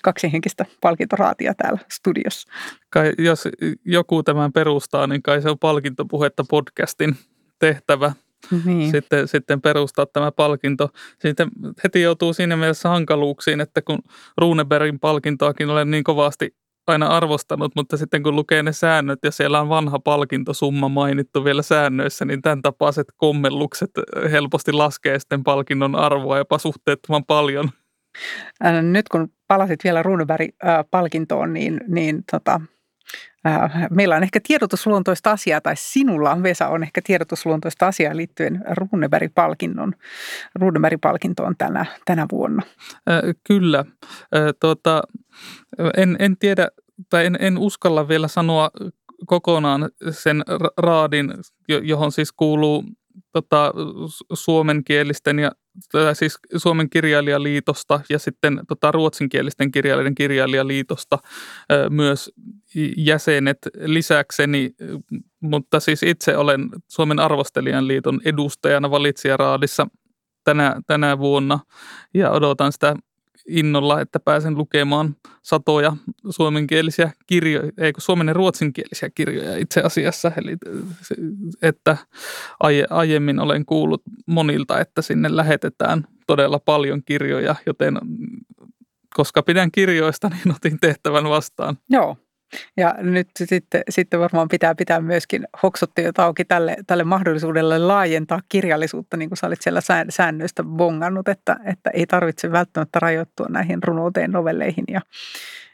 [0.04, 2.52] kaksihenkistä palkintoraatia täällä studiossa.
[2.90, 3.48] Kai, jos
[3.86, 7.16] joku tämän perustaa, niin kai se on palkintopuhetta podcastin
[7.60, 8.12] tehtävä
[8.66, 8.92] niin.
[8.92, 10.90] sitten, sitten perustaa tämä palkinto.
[11.20, 11.50] Sitten
[11.84, 14.00] heti joutuu siinä mielessä hankaluuksiin, että kun
[14.38, 16.56] Runebergin palkintoakin olen niin kovasti
[16.88, 21.62] aina arvostanut, mutta sitten kun lukee ne säännöt ja siellä on vanha palkintosumma mainittu vielä
[21.62, 23.92] säännöissä, niin tämän tapaiset kommellukset
[24.32, 27.70] helposti laskee sitten palkinnon arvoa jopa suhteettoman paljon.
[28.82, 32.62] Nyt kun palasit vielä Runeberg-palkintoon, niin, niin tota,
[33.90, 39.94] meillä on ehkä tiedotusluontoista asiaa, tai sinulla Vesa on ehkä tiedotusluontoista asiaa liittyen Runeberg-palkinnon,
[40.60, 42.64] Runeberg-palkintoon tänä, tänä vuonna.
[43.10, 43.80] Äh, kyllä.
[43.80, 45.02] Äh, tuota,
[45.98, 46.68] en, en tiedä,
[47.10, 48.70] tai en, en uskalla vielä sanoa
[49.26, 50.44] kokonaan sen
[50.78, 51.34] raadin,
[51.84, 52.84] johon siis kuuluu
[53.32, 53.74] tota,
[54.34, 55.52] suomenkielisten ja
[56.14, 61.18] siis Suomen kirjailijaliitosta ja sitten tota, ruotsinkielisten kirjailijoiden kirjailijaliitosta
[61.90, 62.32] myös
[62.98, 64.72] jäsenet lisäkseni,
[65.40, 69.88] mutta siis itse olen Suomen arvostelijan liiton edustajana valitsijaraadissa
[70.44, 71.60] tänä, tänä vuonna
[72.14, 72.96] ja odotan sitä
[73.48, 75.96] innolla, että pääsen lukemaan satoja
[76.30, 80.32] suomenkielisiä kirjoja, ei kun suomen ja ruotsinkielisiä kirjoja itse asiassa.
[80.38, 80.58] Eli
[81.62, 81.98] että
[82.90, 88.00] aiemmin olen kuullut monilta, että sinne lähetetään todella paljon kirjoja, joten
[89.16, 91.78] koska pidän kirjoista, niin otin tehtävän vastaan.
[91.90, 92.18] Joo,
[92.78, 99.18] ja nyt sitten, sitten varmaan pitää pitää myöskin hoksottiot auki tälle, tälle mahdollisuudelle laajentaa kirjallisuutta,
[99.18, 104.32] niin kuin sä olit siellä säännöistä bongannut, että, että ei tarvitse välttämättä rajoittua näihin runouteen
[104.32, 105.02] novelleihin ja,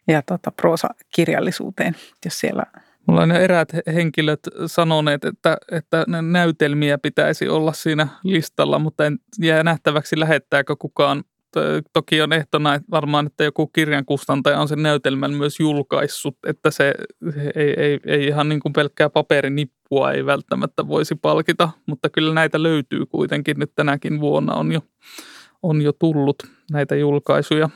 [0.08, 2.64] ja tota, proosakirjallisuuteen, jos siellä
[3.08, 9.64] Mulla on eräät henkilöt sanoneet, että, että näytelmiä pitäisi olla siinä listalla, mutta en jää
[9.64, 11.24] nähtäväksi lähettääkö kukaan
[11.94, 16.72] toki on ehtona että varmaan, että joku kirjan kustantaja on sen näytelmän myös julkaissut, että
[16.72, 16.94] se
[17.56, 22.64] ei, ei, ei ihan niin kuin pelkkää paperinippua ei välttämättä voisi palkita, mutta kyllä näitä
[22.64, 24.82] löytyy kuitenkin nyt tänäkin vuonna on jo,
[25.64, 26.36] on jo tullut
[26.72, 27.70] näitä julkaisuja.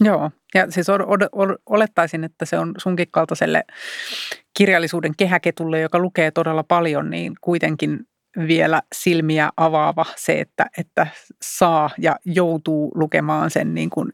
[0.00, 0.86] Joo, ja siis
[1.66, 3.64] olettaisin, että se on sunkin kaltaiselle
[4.58, 8.06] kirjallisuuden kehäketulle, joka lukee todella paljon, niin kuitenkin
[8.48, 11.06] vielä silmiä avaava se, että, että
[11.42, 14.12] saa ja joutuu lukemaan sen niin kuin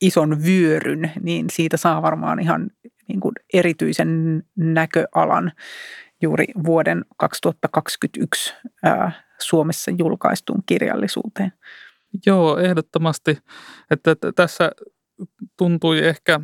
[0.00, 2.70] ison vyöryn, niin siitä saa varmaan ihan
[3.08, 5.52] niin kuin erityisen näköalan
[6.22, 11.52] juuri vuoden 2021 ää, Suomessa julkaistuun kirjallisuuteen.
[12.26, 13.38] Joo, ehdottomasti.
[13.90, 14.70] Että, että tässä
[15.56, 16.40] tuntui ehkä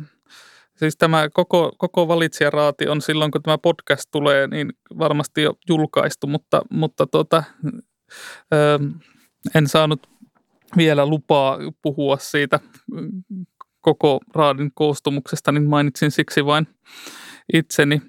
[0.81, 6.27] Siis tämä koko, koko valitsijaraati on silloin, kun tämä podcast tulee, niin varmasti jo julkaistu,
[6.27, 7.43] mutta, mutta tota,
[8.53, 8.79] ö,
[9.55, 10.09] en saanut
[10.77, 12.59] vielä lupaa puhua siitä
[13.81, 16.67] koko raadin koostumuksesta, niin mainitsin siksi vain
[17.53, 18.01] itseni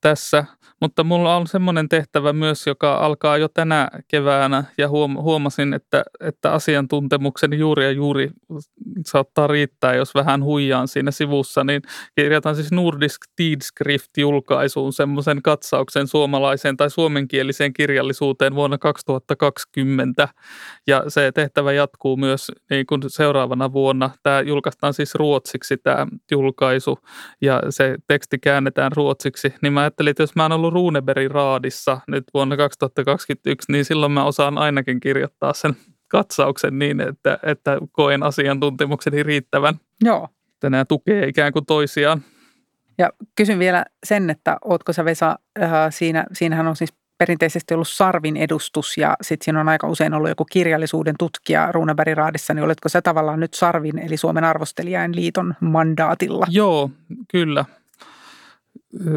[0.00, 0.44] tässä.
[0.80, 4.64] Mutta mulla on semmoinen tehtävä myös, joka alkaa jo tänä keväänä.
[4.78, 4.88] Ja
[5.22, 8.30] huomasin, että, että asiantuntemukseni juuri ja juuri
[9.06, 11.82] saattaa riittää, jos vähän huijaan siinä sivussa, niin
[12.14, 20.28] kirjoitan siis Nordisk Tidskrift-julkaisuun semmoisen katsauksen suomalaiseen tai suomenkieliseen kirjallisuuteen vuonna 2020
[20.86, 24.10] ja se tehtävä jatkuu myös niin kuin seuraavana vuonna.
[24.22, 26.98] Tämä julkaistaan siis ruotsiksi tämä julkaisu.
[27.40, 32.00] Ja se teksti käännetään ruotsiksi, niin mä ajattelin, että jos mä oon ollut Runebergin raadissa
[32.08, 35.76] nyt vuonna 2021, niin silloin mä osaan ainakin kirjoittaa sen
[36.08, 39.74] katsauksen niin, että, että koen asiantuntemukseni riittävän.
[40.04, 40.28] Joo.
[40.54, 42.22] Että nämä tukee ikään kuin toisiaan.
[42.98, 47.88] Ja kysyn vielä sen, että ootko sä Vesa, äh, siinä, siinähän on siis perinteisesti ollut
[47.88, 52.64] Sarvin edustus ja sitten siinä on aika usein ollut joku kirjallisuuden tutkija Runebergin raadissa, niin
[52.64, 56.46] oletko sä tavallaan nyt Sarvin eli Suomen arvostelijain liiton mandaatilla?
[56.50, 56.90] Joo,
[57.28, 57.64] kyllä.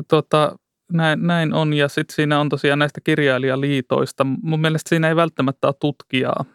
[0.07, 0.57] Tota,
[0.91, 4.23] näin, näin on ja sitten siinä on tosiaan näistä kirjailijaliitoista.
[4.41, 6.45] Mun mielestä siinä ei välttämättä ole tutkijaa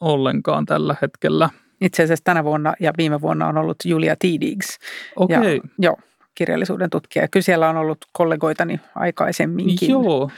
[0.00, 1.50] ollenkaan tällä hetkellä.
[1.80, 4.78] Itse asiassa tänä vuonna ja viime vuonna on ollut Julia Tidigs.
[5.16, 5.36] Okei.
[5.36, 5.60] Okay.
[5.78, 5.96] Joo,
[6.34, 7.28] kirjallisuuden tutkija.
[7.28, 9.90] Kyllä siellä on ollut kollegoitani aikaisemminkin.
[9.90, 10.30] Joo.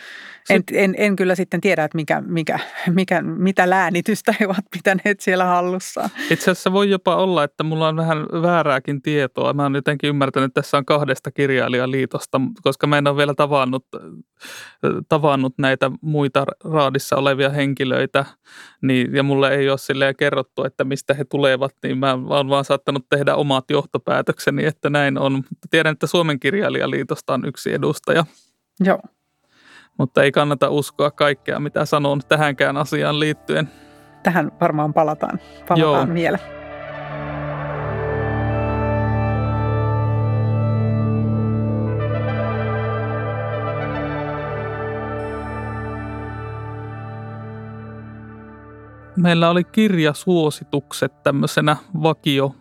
[0.51, 2.59] En, en, en kyllä sitten tiedä, että mikä, mikä,
[2.91, 6.11] mikä, mitä läänitystä he ovat pitäneet siellä hallussaan.
[6.31, 9.53] Itse asiassa voi jopa olla, että mulla on vähän väärääkin tietoa.
[9.53, 13.87] Mä oon jotenkin ymmärtänyt, että tässä on kahdesta kirjailijaliitosta, koska mä en ole vielä tavannut,
[15.09, 18.25] tavannut näitä muita raadissa olevia henkilöitä.
[18.83, 22.65] Niin, ja mulle ei ole silleen kerrottu, että mistä he tulevat, niin mä oon vaan
[22.65, 25.43] saattanut tehdä omat johtopäätökseni, että näin on.
[25.71, 28.25] Tiedän, että Suomen kirjailijaliitosta on yksi edustaja.
[28.81, 28.99] Joo
[29.99, 33.71] mutta ei kannata uskoa kaikkea, mitä sanon tähänkään asiaan liittyen.
[34.23, 35.39] Tähän varmaan palataan,
[35.69, 36.15] palataan Joo.
[36.15, 36.39] vielä.
[49.17, 52.55] meillä oli kirjasuositukset tämmöisenä vakio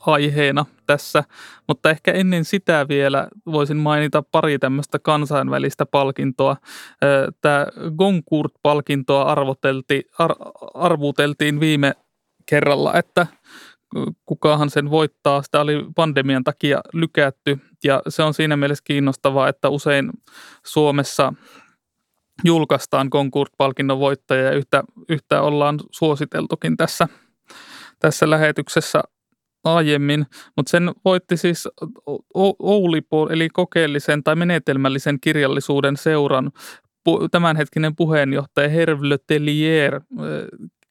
[0.00, 1.24] aiheena tässä,
[1.68, 6.56] mutta ehkä ennen sitä vielä voisin mainita pari tämmöistä kansainvälistä palkintoa.
[7.40, 7.66] Tämä
[7.96, 9.22] Goncourt-palkintoa
[10.18, 10.34] ar,
[10.74, 11.94] arvuteltiin viime
[12.46, 13.26] kerralla, että
[14.26, 15.42] kukahan sen voittaa.
[15.42, 20.10] Sitä oli pandemian takia lykätty ja se on siinä mielessä kiinnostavaa, että usein
[20.66, 21.32] Suomessa
[22.44, 27.08] julkaistaan Goncourt-palkinnon voittaja ja yhtä, yhtä ollaan suositeltukin tässä,
[27.98, 29.02] tässä lähetyksessä
[29.64, 31.68] aiemmin, mutta sen voitti siis
[32.58, 36.52] Oulipo, eli kokeellisen tai menetelmällisen kirjallisuuden seuran
[37.30, 40.00] tämänhetkinen puheenjohtaja Herve Le Tellier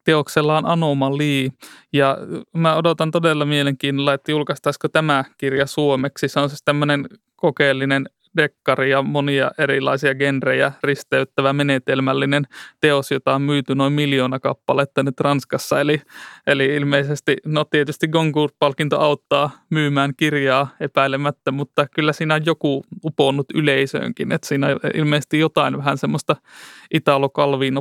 [0.04, 1.50] teoksellaan Anomaly.
[1.94, 2.18] Ja
[2.54, 6.28] mä odotan todella mielenkiinnolla, että julkaistaisiko tämä kirja suomeksi.
[6.28, 7.06] Se on siis tämmöinen
[7.36, 12.44] kokeellinen dekkari ja monia erilaisia genrejä risteyttävä menetelmällinen
[12.82, 15.82] teos, jota on myyty noin miljoona kappaletta nyt Ranskassa.
[15.82, 16.02] Eli,
[16.48, 23.48] eli ilmeisesti, no tietysti Goncourt-palkinto auttaa myymään kirjaa epäilemättä, mutta kyllä siinä on joku uponnut
[23.54, 26.36] yleisöönkin, että siinä ilmeisesti jotain vähän semmoista
[26.94, 27.30] italo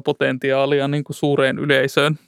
[0.05, 2.19] potentiaalia niin kuin suureen yleisöön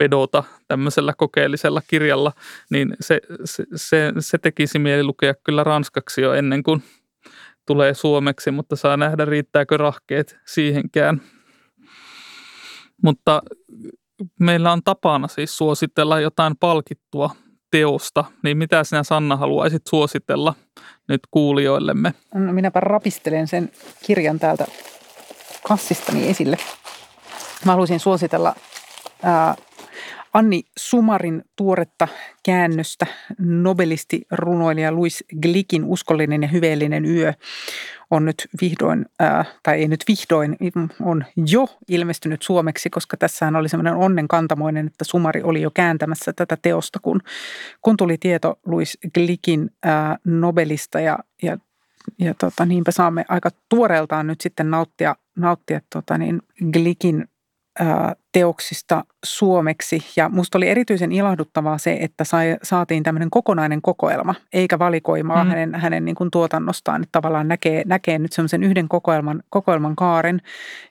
[0.00, 2.32] vedota tämmöisellä kokeellisella kirjalla,
[2.70, 6.82] niin se, se, se, se tekisi mieli lukea kyllä ranskaksi jo ennen kuin
[7.68, 11.20] tulee suomeksi, mutta saa nähdä riittääkö rahkeet siihenkään.
[13.02, 13.42] Mutta
[14.40, 17.30] meillä on tapana siis suositella jotain palkittua
[17.70, 20.54] teosta, niin mitä sinä Sanna haluaisit suositella
[21.08, 22.14] nyt kuulijoillemme?
[22.34, 23.70] No minäpä rapistelen sen
[24.06, 24.66] kirjan täältä
[25.68, 26.56] kassistani esille.
[27.64, 28.54] Mä haluaisin suositella
[29.22, 29.54] ää,
[30.34, 32.08] Anni Sumarin tuoretta
[32.44, 33.06] käännöstä
[33.38, 37.32] nobelisti runoilija Louis Glikin Uskollinen ja hyveellinen yö
[38.10, 40.56] on nyt vihdoin, ää, tai ei nyt vihdoin,
[41.02, 46.56] on jo ilmestynyt suomeksi, koska tässähän oli semmoinen onnenkantamoinen, että Sumari oli jo kääntämässä tätä
[46.62, 47.20] teosta, kun,
[47.82, 51.58] kun tuli tieto Louis Glikin ää, Nobelista ja, ja
[52.18, 57.28] ja tota, niinpä saamme aika tuoreeltaan nyt sitten nauttia, nauttia tota niin, Glikin
[58.32, 60.02] teoksista suomeksi.
[60.16, 65.50] Ja musta oli erityisen ilahduttavaa se, että sai, saatiin tämmöinen kokonainen kokoelma, eikä valikoimaa mm.
[65.50, 67.02] hänen, hänen niin kuin tuotannostaan.
[67.02, 70.40] Että tavallaan näkee, näkee nyt semmoisen yhden kokoelman, kokoelman kaaren.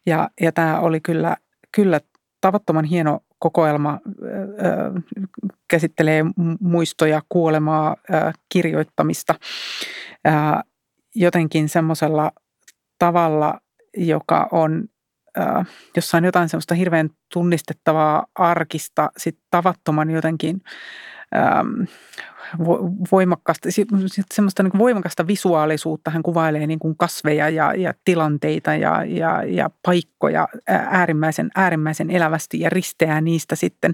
[0.05, 1.38] Ja, ja tämä oli kyllä,
[1.71, 1.99] kyllä
[2.41, 3.99] tavattoman hieno kokoelma
[5.67, 6.25] käsittelee
[6.59, 7.95] muistoja, kuolemaa,
[8.49, 9.35] kirjoittamista
[11.15, 12.31] jotenkin semmoisella
[12.99, 13.59] tavalla,
[13.97, 14.88] joka on
[15.39, 20.61] äh, jossa on jotain semmoista hirveän tunnistettavaa arkista, sitten tavattoman jotenkin
[21.35, 21.83] ähm,
[23.11, 23.69] voimakasta,
[24.33, 26.11] semmoista niin voimakasta visuaalisuutta.
[26.11, 32.59] Hän kuvailee niin kuin kasveja ja, ja tilanteita ja, ja, ja paikkoja äärimmäisen, äärimmäisen elävästi
[32.59, 33.93] ja risteää niistä sitten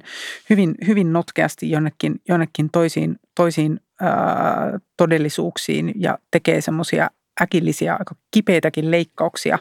[0.50, 7.10] hyvin, hyvin notkeasti jonnekin, jonnekin toisiin, toisiin ää, todellisuuksiin ja tekee semmoisia
[7.42, 9.60] äkillisiä, aika kipeitäkin leikkauksia.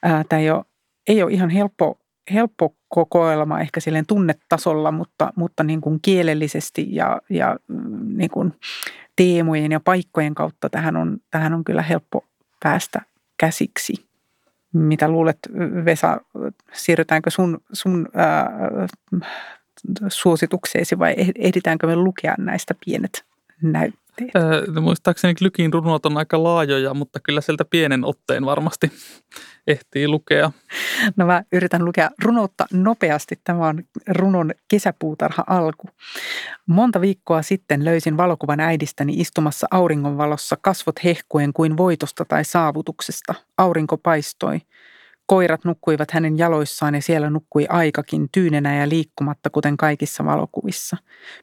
[0.00, 0.64] Tämä ei ole
[1.08, 1.98] ei ole ihan helppo,
[2.32, 8.52] helppo kokoelma ehkä silleen tunnetasolla, mutta, mutta niin kuin kielellisesti ja, ja mm, niin kuin
[9.16, 12.24] teemojen ja paikkojen kautta tähän on, tähän on kyllä helppo
[12.62, 13.02] päästä
[13.38, 14.08] käsiksi.
[14.72, 15.38] Mitä luulet,
[15.84, 16.20] Vesa,
[16.72, 18.50] siirrytäänkö sun, sun ää,
[20.08, 23.24] suositukseesi vai ehditäänkö me lukea näistä pienet
[23.62, 23.94] näyt?
[24.36, 28.92] Öö, muistaakseni Glykin runot on aika laajoja, mutta kyllä sieltä pienen otteen varmasti
[29.66, 30.52] ehtii lukea.
[31.16, 33.40] No mä yritän lukea runoutta nopeasti.
[33.44, 35.88] Tämä on runon kesäpuutarha alku.
[36.66, 43.34] Monta viikkoa sitten löysin valokuvan äidistäni istumassa auringonvalossa kasvot hehkuen kuin voitosta tai saavutuksesta.
[43.58, 44.60] Aurinko paistoi.
[45.30, 50.96] Koirat nukkuivat hänen jaloissaan ja siellä nukkui aikakin tyynenä ja liikkumatta kuten kaikissa valokuvissa.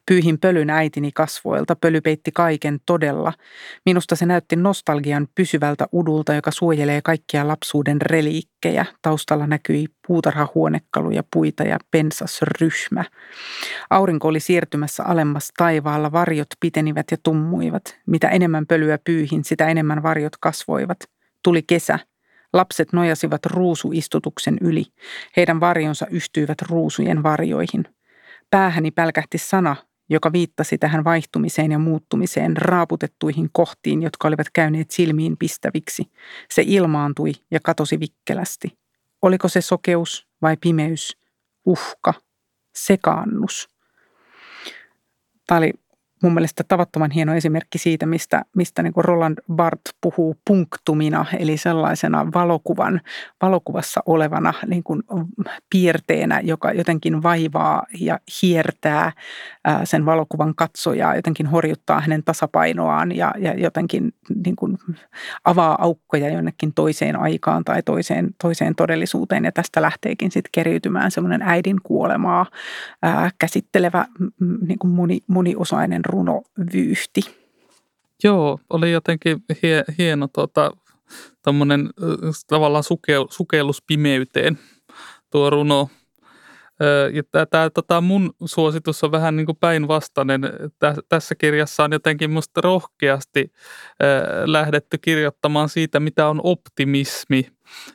[0.06, 3.32] Pyyhin pölyn äitini kasvoilta, pöly peitti kaiken todella.
[3.84, 8.86] Minusta se näytti nostalgian pysyvältä udulta, joka suojelee kaikkia lapsuuden reliikkejä.
[9.02, 13.04] Taustalla näkyi puutarhahuonekaluja, puita ja pensasryhmä.
[13.90, 17.98] Aurinko oli siirtymässä alemmas taivaalla, varjot pitenivät ja tummuivat.
[18.06, 20.98] Mitä enemmän pölyä pyyhin, sitä enemmän varjot kasvoivat.
[21.42, 21.98] Tuli kesä,
[22.56, 24.84] Lapset nojasivat ruusuistutuksen yli.
[25.36, 27.84] Heidän varjonsa yhtyivät ruusujen varjoihin.
[28.50, 29.76] Päähäni pälkähti sana,
[30.08, 36.10] joka viittasi tähän vaihtumiseen ja muuttumiseen raaputettuihin kohtiin, jotka olivat käyneet silmiin pistäviksi.
[36.50, 38.78] Se ilmaantui ja katosi vikkelästi.
[39.22, 41.16] Oliko se sokeus vai pimeys,
[41.66, 42.14] uhka,
[42.74, 43.68] sekaannus?
[45.46, 45.72] Tämä oli
[46.22, 52.26] mun mielestä tavattoman hieno esimerkki siitä, mistä, mistä niin Roland Barthes puhuu punktumina, eli sellaisena
[52.34, 53.00] valokuvan,
[53.42, 55.02] valokuvassa olevana niin kuin
[55.70, 59.12] piirteenä, joka jotenkin vaivaa ja hiertää
[59.84, 64.12] sen valokuvan katsojaa, jotenkin horjuttaa hänen tasapainoaan ja, ja jotenkin
[64.44, 64.78] niin kuin
[65.44, 69.44] avaa aukkoja jonnekin toiseen aikaan tai toiseen, toiseen todellisuuteen.
[69.44, 72.46] Ja tästä lähteekin sitten keriytymään semmoinen äidin kuolemaa
[73.02, 74.06] ää, käsittelevä
[74.66, 77.20] niin kuin moni, moniosainen runovyyhti.
[78.24, 80.72] Joo, oli jotenkin hie, hieno tota,
[82.46, 84.58] tavallaan suke, sukellus pimeyteen
[85.30, 85.90] tuo runo.
[87.50, 90.40] Tämä tota mun suositus on vähän niin päinvastainen.
[91.08, 93.52] Tässä kirjassa on jotenkin musta rohkeasti
[94.44, 97.46] lähdetty kirjoittamaan siitä, mitä on optimismi.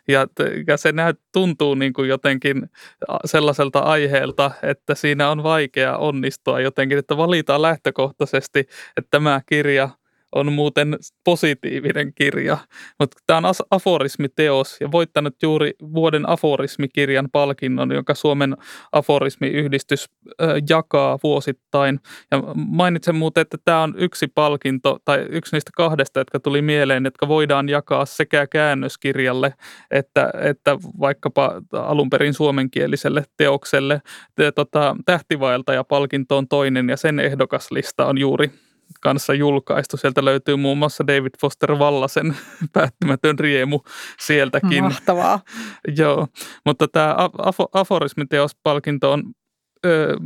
[0.08, 0.28] Ja,
[0.68, 2.70] ja se näyt, tuntuu niin kuin jotenkin
[3.26, 8.60] sellaiselta aiheelta, että siinä on vaikea onnistua jotenkin, että valitaan lähtökohtaisesti,
[8.98, 9.90] että tämä kirja–
[10.36, 12.58] on muuten positiivinen kirja,
[13.00, 18.58] mutta tämä on aforismiteos ja voittanut juuri vuoden aforismikirjan palkinnon, jonka Suomen
[18.92, 20.10] aforismiyhdistys
[20.70, 22.00] jakaa vuosittain.
[22.32, 27.06] Ja mainitsen muuten, että tämä on yksi palkinto tai yksi niistä kahdesta, jotka tuli mieleen,
[27.06, 29.54] jotka voidaan jakaa sekä käännöskirjalle
[29.92, 34.02] että, että vaikkapa alun perin suomenkieliselle teokselle.
[34.56, 38.52] Tota, Tähtivaeltaja palkinto on toinen ja sen ehdokaslista on juuri
[39.02, 39.98] kanssa julkaistu.
[39.98, 42.36] Sieltä löytyy muun muassa David Foster Vallasen
[42.74, 43.80] päättymätön riemu
[44.20, 44.84] sieltäkin.
[44.84, 45.40] Mahtavaa.
[45.98, 46.28] Joo,
[46.66, 47.16] mutta tämä
[47.74, 49.24] aforismiteospalkinto on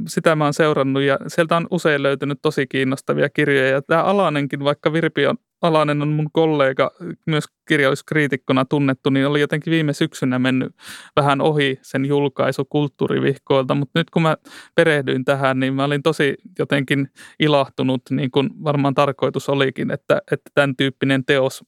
[0.07, 3.69] sitä mä oon seurannut ja sieltä on usein löytynyt tosi kiinnostavia kirjoja.
[3.69, 6.91] Ja tämä Alanenkin, vaikka Virpi on, Alanen on mun kollega,
[7.27, 10.75] myös kirjalliskriitikkona tunnettu, niin oli jotenkin viime syksynä mennyt
[11.15, 13.75] vähän ohi sen julkaisu kulttuurivihkoilta.
[13.75, 14.37] Mutta nyt kun mä
[14.75, 20.51] perehdyin tähän, niin mä olin tosi jotenkin ilahtunut, niin kuin varmaan tarkoitus olikin, että, että
[20.53, 21.63] tämän tyyppinen teos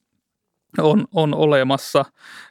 [0.78, 2.06] on, on olemassa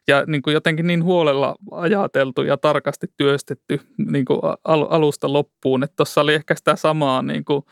[0.09, 5.83] ja niin kuin jotenkin niin huolella ajateltu ja tarkasti työstetty niin kuin al, alusta loppuun,
[5.83, 7.63] että tuossa oli ehkä sitä samaa, niin kuin,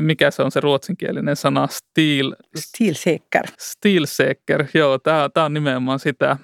[0.00, 2.34] mikä se on se ruotsinkielinen sana, stil...
[2.56, 3.46] Stilseker.
[3.58, 6.36] Stilseker, joo, tämä, tämä on nimenomaan sitä.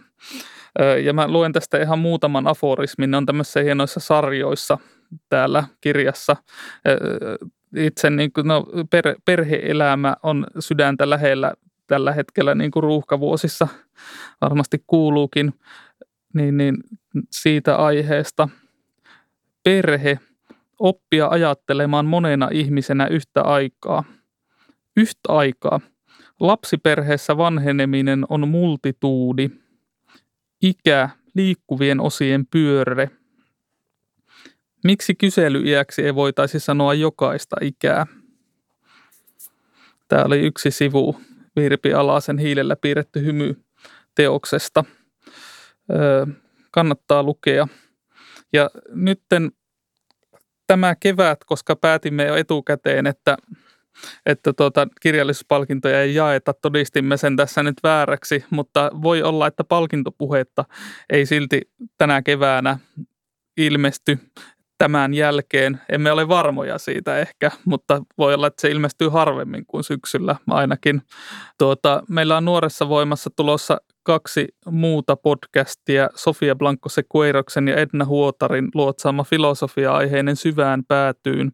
[1.02, 4.78] Ja mä luen tästä ihan muutaman aforismin, ne on tämmöisissä hienoissa sarjoissa
[5.28, 6.36] täällä kirjassa
[7.76, 11.54] itse niin kuin, no, per, perheelämä on sydäntä lähellä
[11.90, 13.68] tällä hetkellä niin kuin ruuhkavuosissa
[14.40, 15.54] varmasti kuuluukin,
[16.34, 16.76] niin, niin
[17.30, 18.48] siitä aiheesta.
[19.64, 20.18] Perhe,
[20.78, 24.04] oppia ajattelemaan monena ihmisenä yhtä aikaa.
[24.96, 25.80] Yhtä aikaa.
[26.40, 29.50] Lapsiperheessä vanheneminen on multituudi.
[30.62, 33.10] Ikä, liikkuvien osien pyörre.
[34.84, 38.06] Miksi kyselyjäksi ei voitaisi sanoa jokaista ikää?
[40.08, 41.20] Tämä oli yksi sivu
[41.56, 43.56] Virpi Alasen hiilellä piirretty hymy
[44.14, 44.84] teoksesta.
[46.70, 47.68] Kannattaa lukea.
[48.52, 49.52] Ja nytten
[50.66, 53.36] tämä kevät, koska päätimme jo etukäteen, että,
[54.26, 60.64] että tuota, kirjallisuuspalkintoja ei jaeta, todistimme sen tässä nyt vääräksi, mutta voi olla, että palkintopuhetta
[61.10, 61.60] ei silti
[61.98, 62.78] tänä keväänä
[63.56, 64.18] ilmesty
[64.80, 65.80] tämän jälkeen.
[65.88, 71.02] Emme ole varmoja siitä ehkä, mutta voi olla, että se ilmestyy harvemmin kuin syksyllä ainakin.
[71.58, 78.68] Tuota, meillä on Nuoressa voimassa tulossa kaksi muuta podcastia, Sofia Blanco Sequeiroksen ja Edna Huotarin
[78.74, 81.52] luotsaama filosofia-aiheinen syvään päätyyn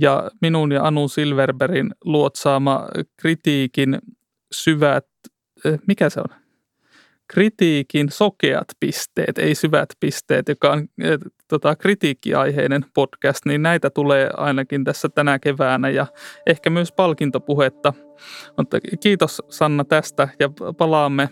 [0.00, 2.88] ja minun ja Anu Silverberin luotsaama
[3.20, 3.98] kritiikin
[4.52, 5.06] syvät,
[5.64, 6.40] eh, mikä se on?
[7.32, 11.18] kritiikin sokeat pisteet, ei syvät pisteet, joka on eh,
[11.50, 16.06] tota, kritiikkiaiheinen podcast, niin näitä tulee ainakin tässä tänä keväänä ja
[16.46, 17.92] ehkä myös palkintopuhetta.
[18.56, 21.28] Mutta kiitos Sanna tästä ja palaamme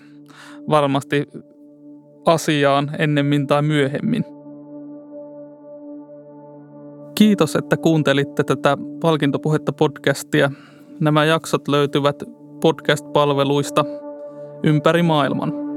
[0.70, 1.26] varmasti
[2.26, 4.24] asiaan ennemmin tai myöhemmin.
[7.14, 10.50] Kiitos, että kuuntelitte tätä palkintopuhetta podcastia.
[11.00, 12.22] Nämä jaksot löytyvät
[12.60, 13.84] podcast-palveluista
[14.64, 15.67] ympäri maailman.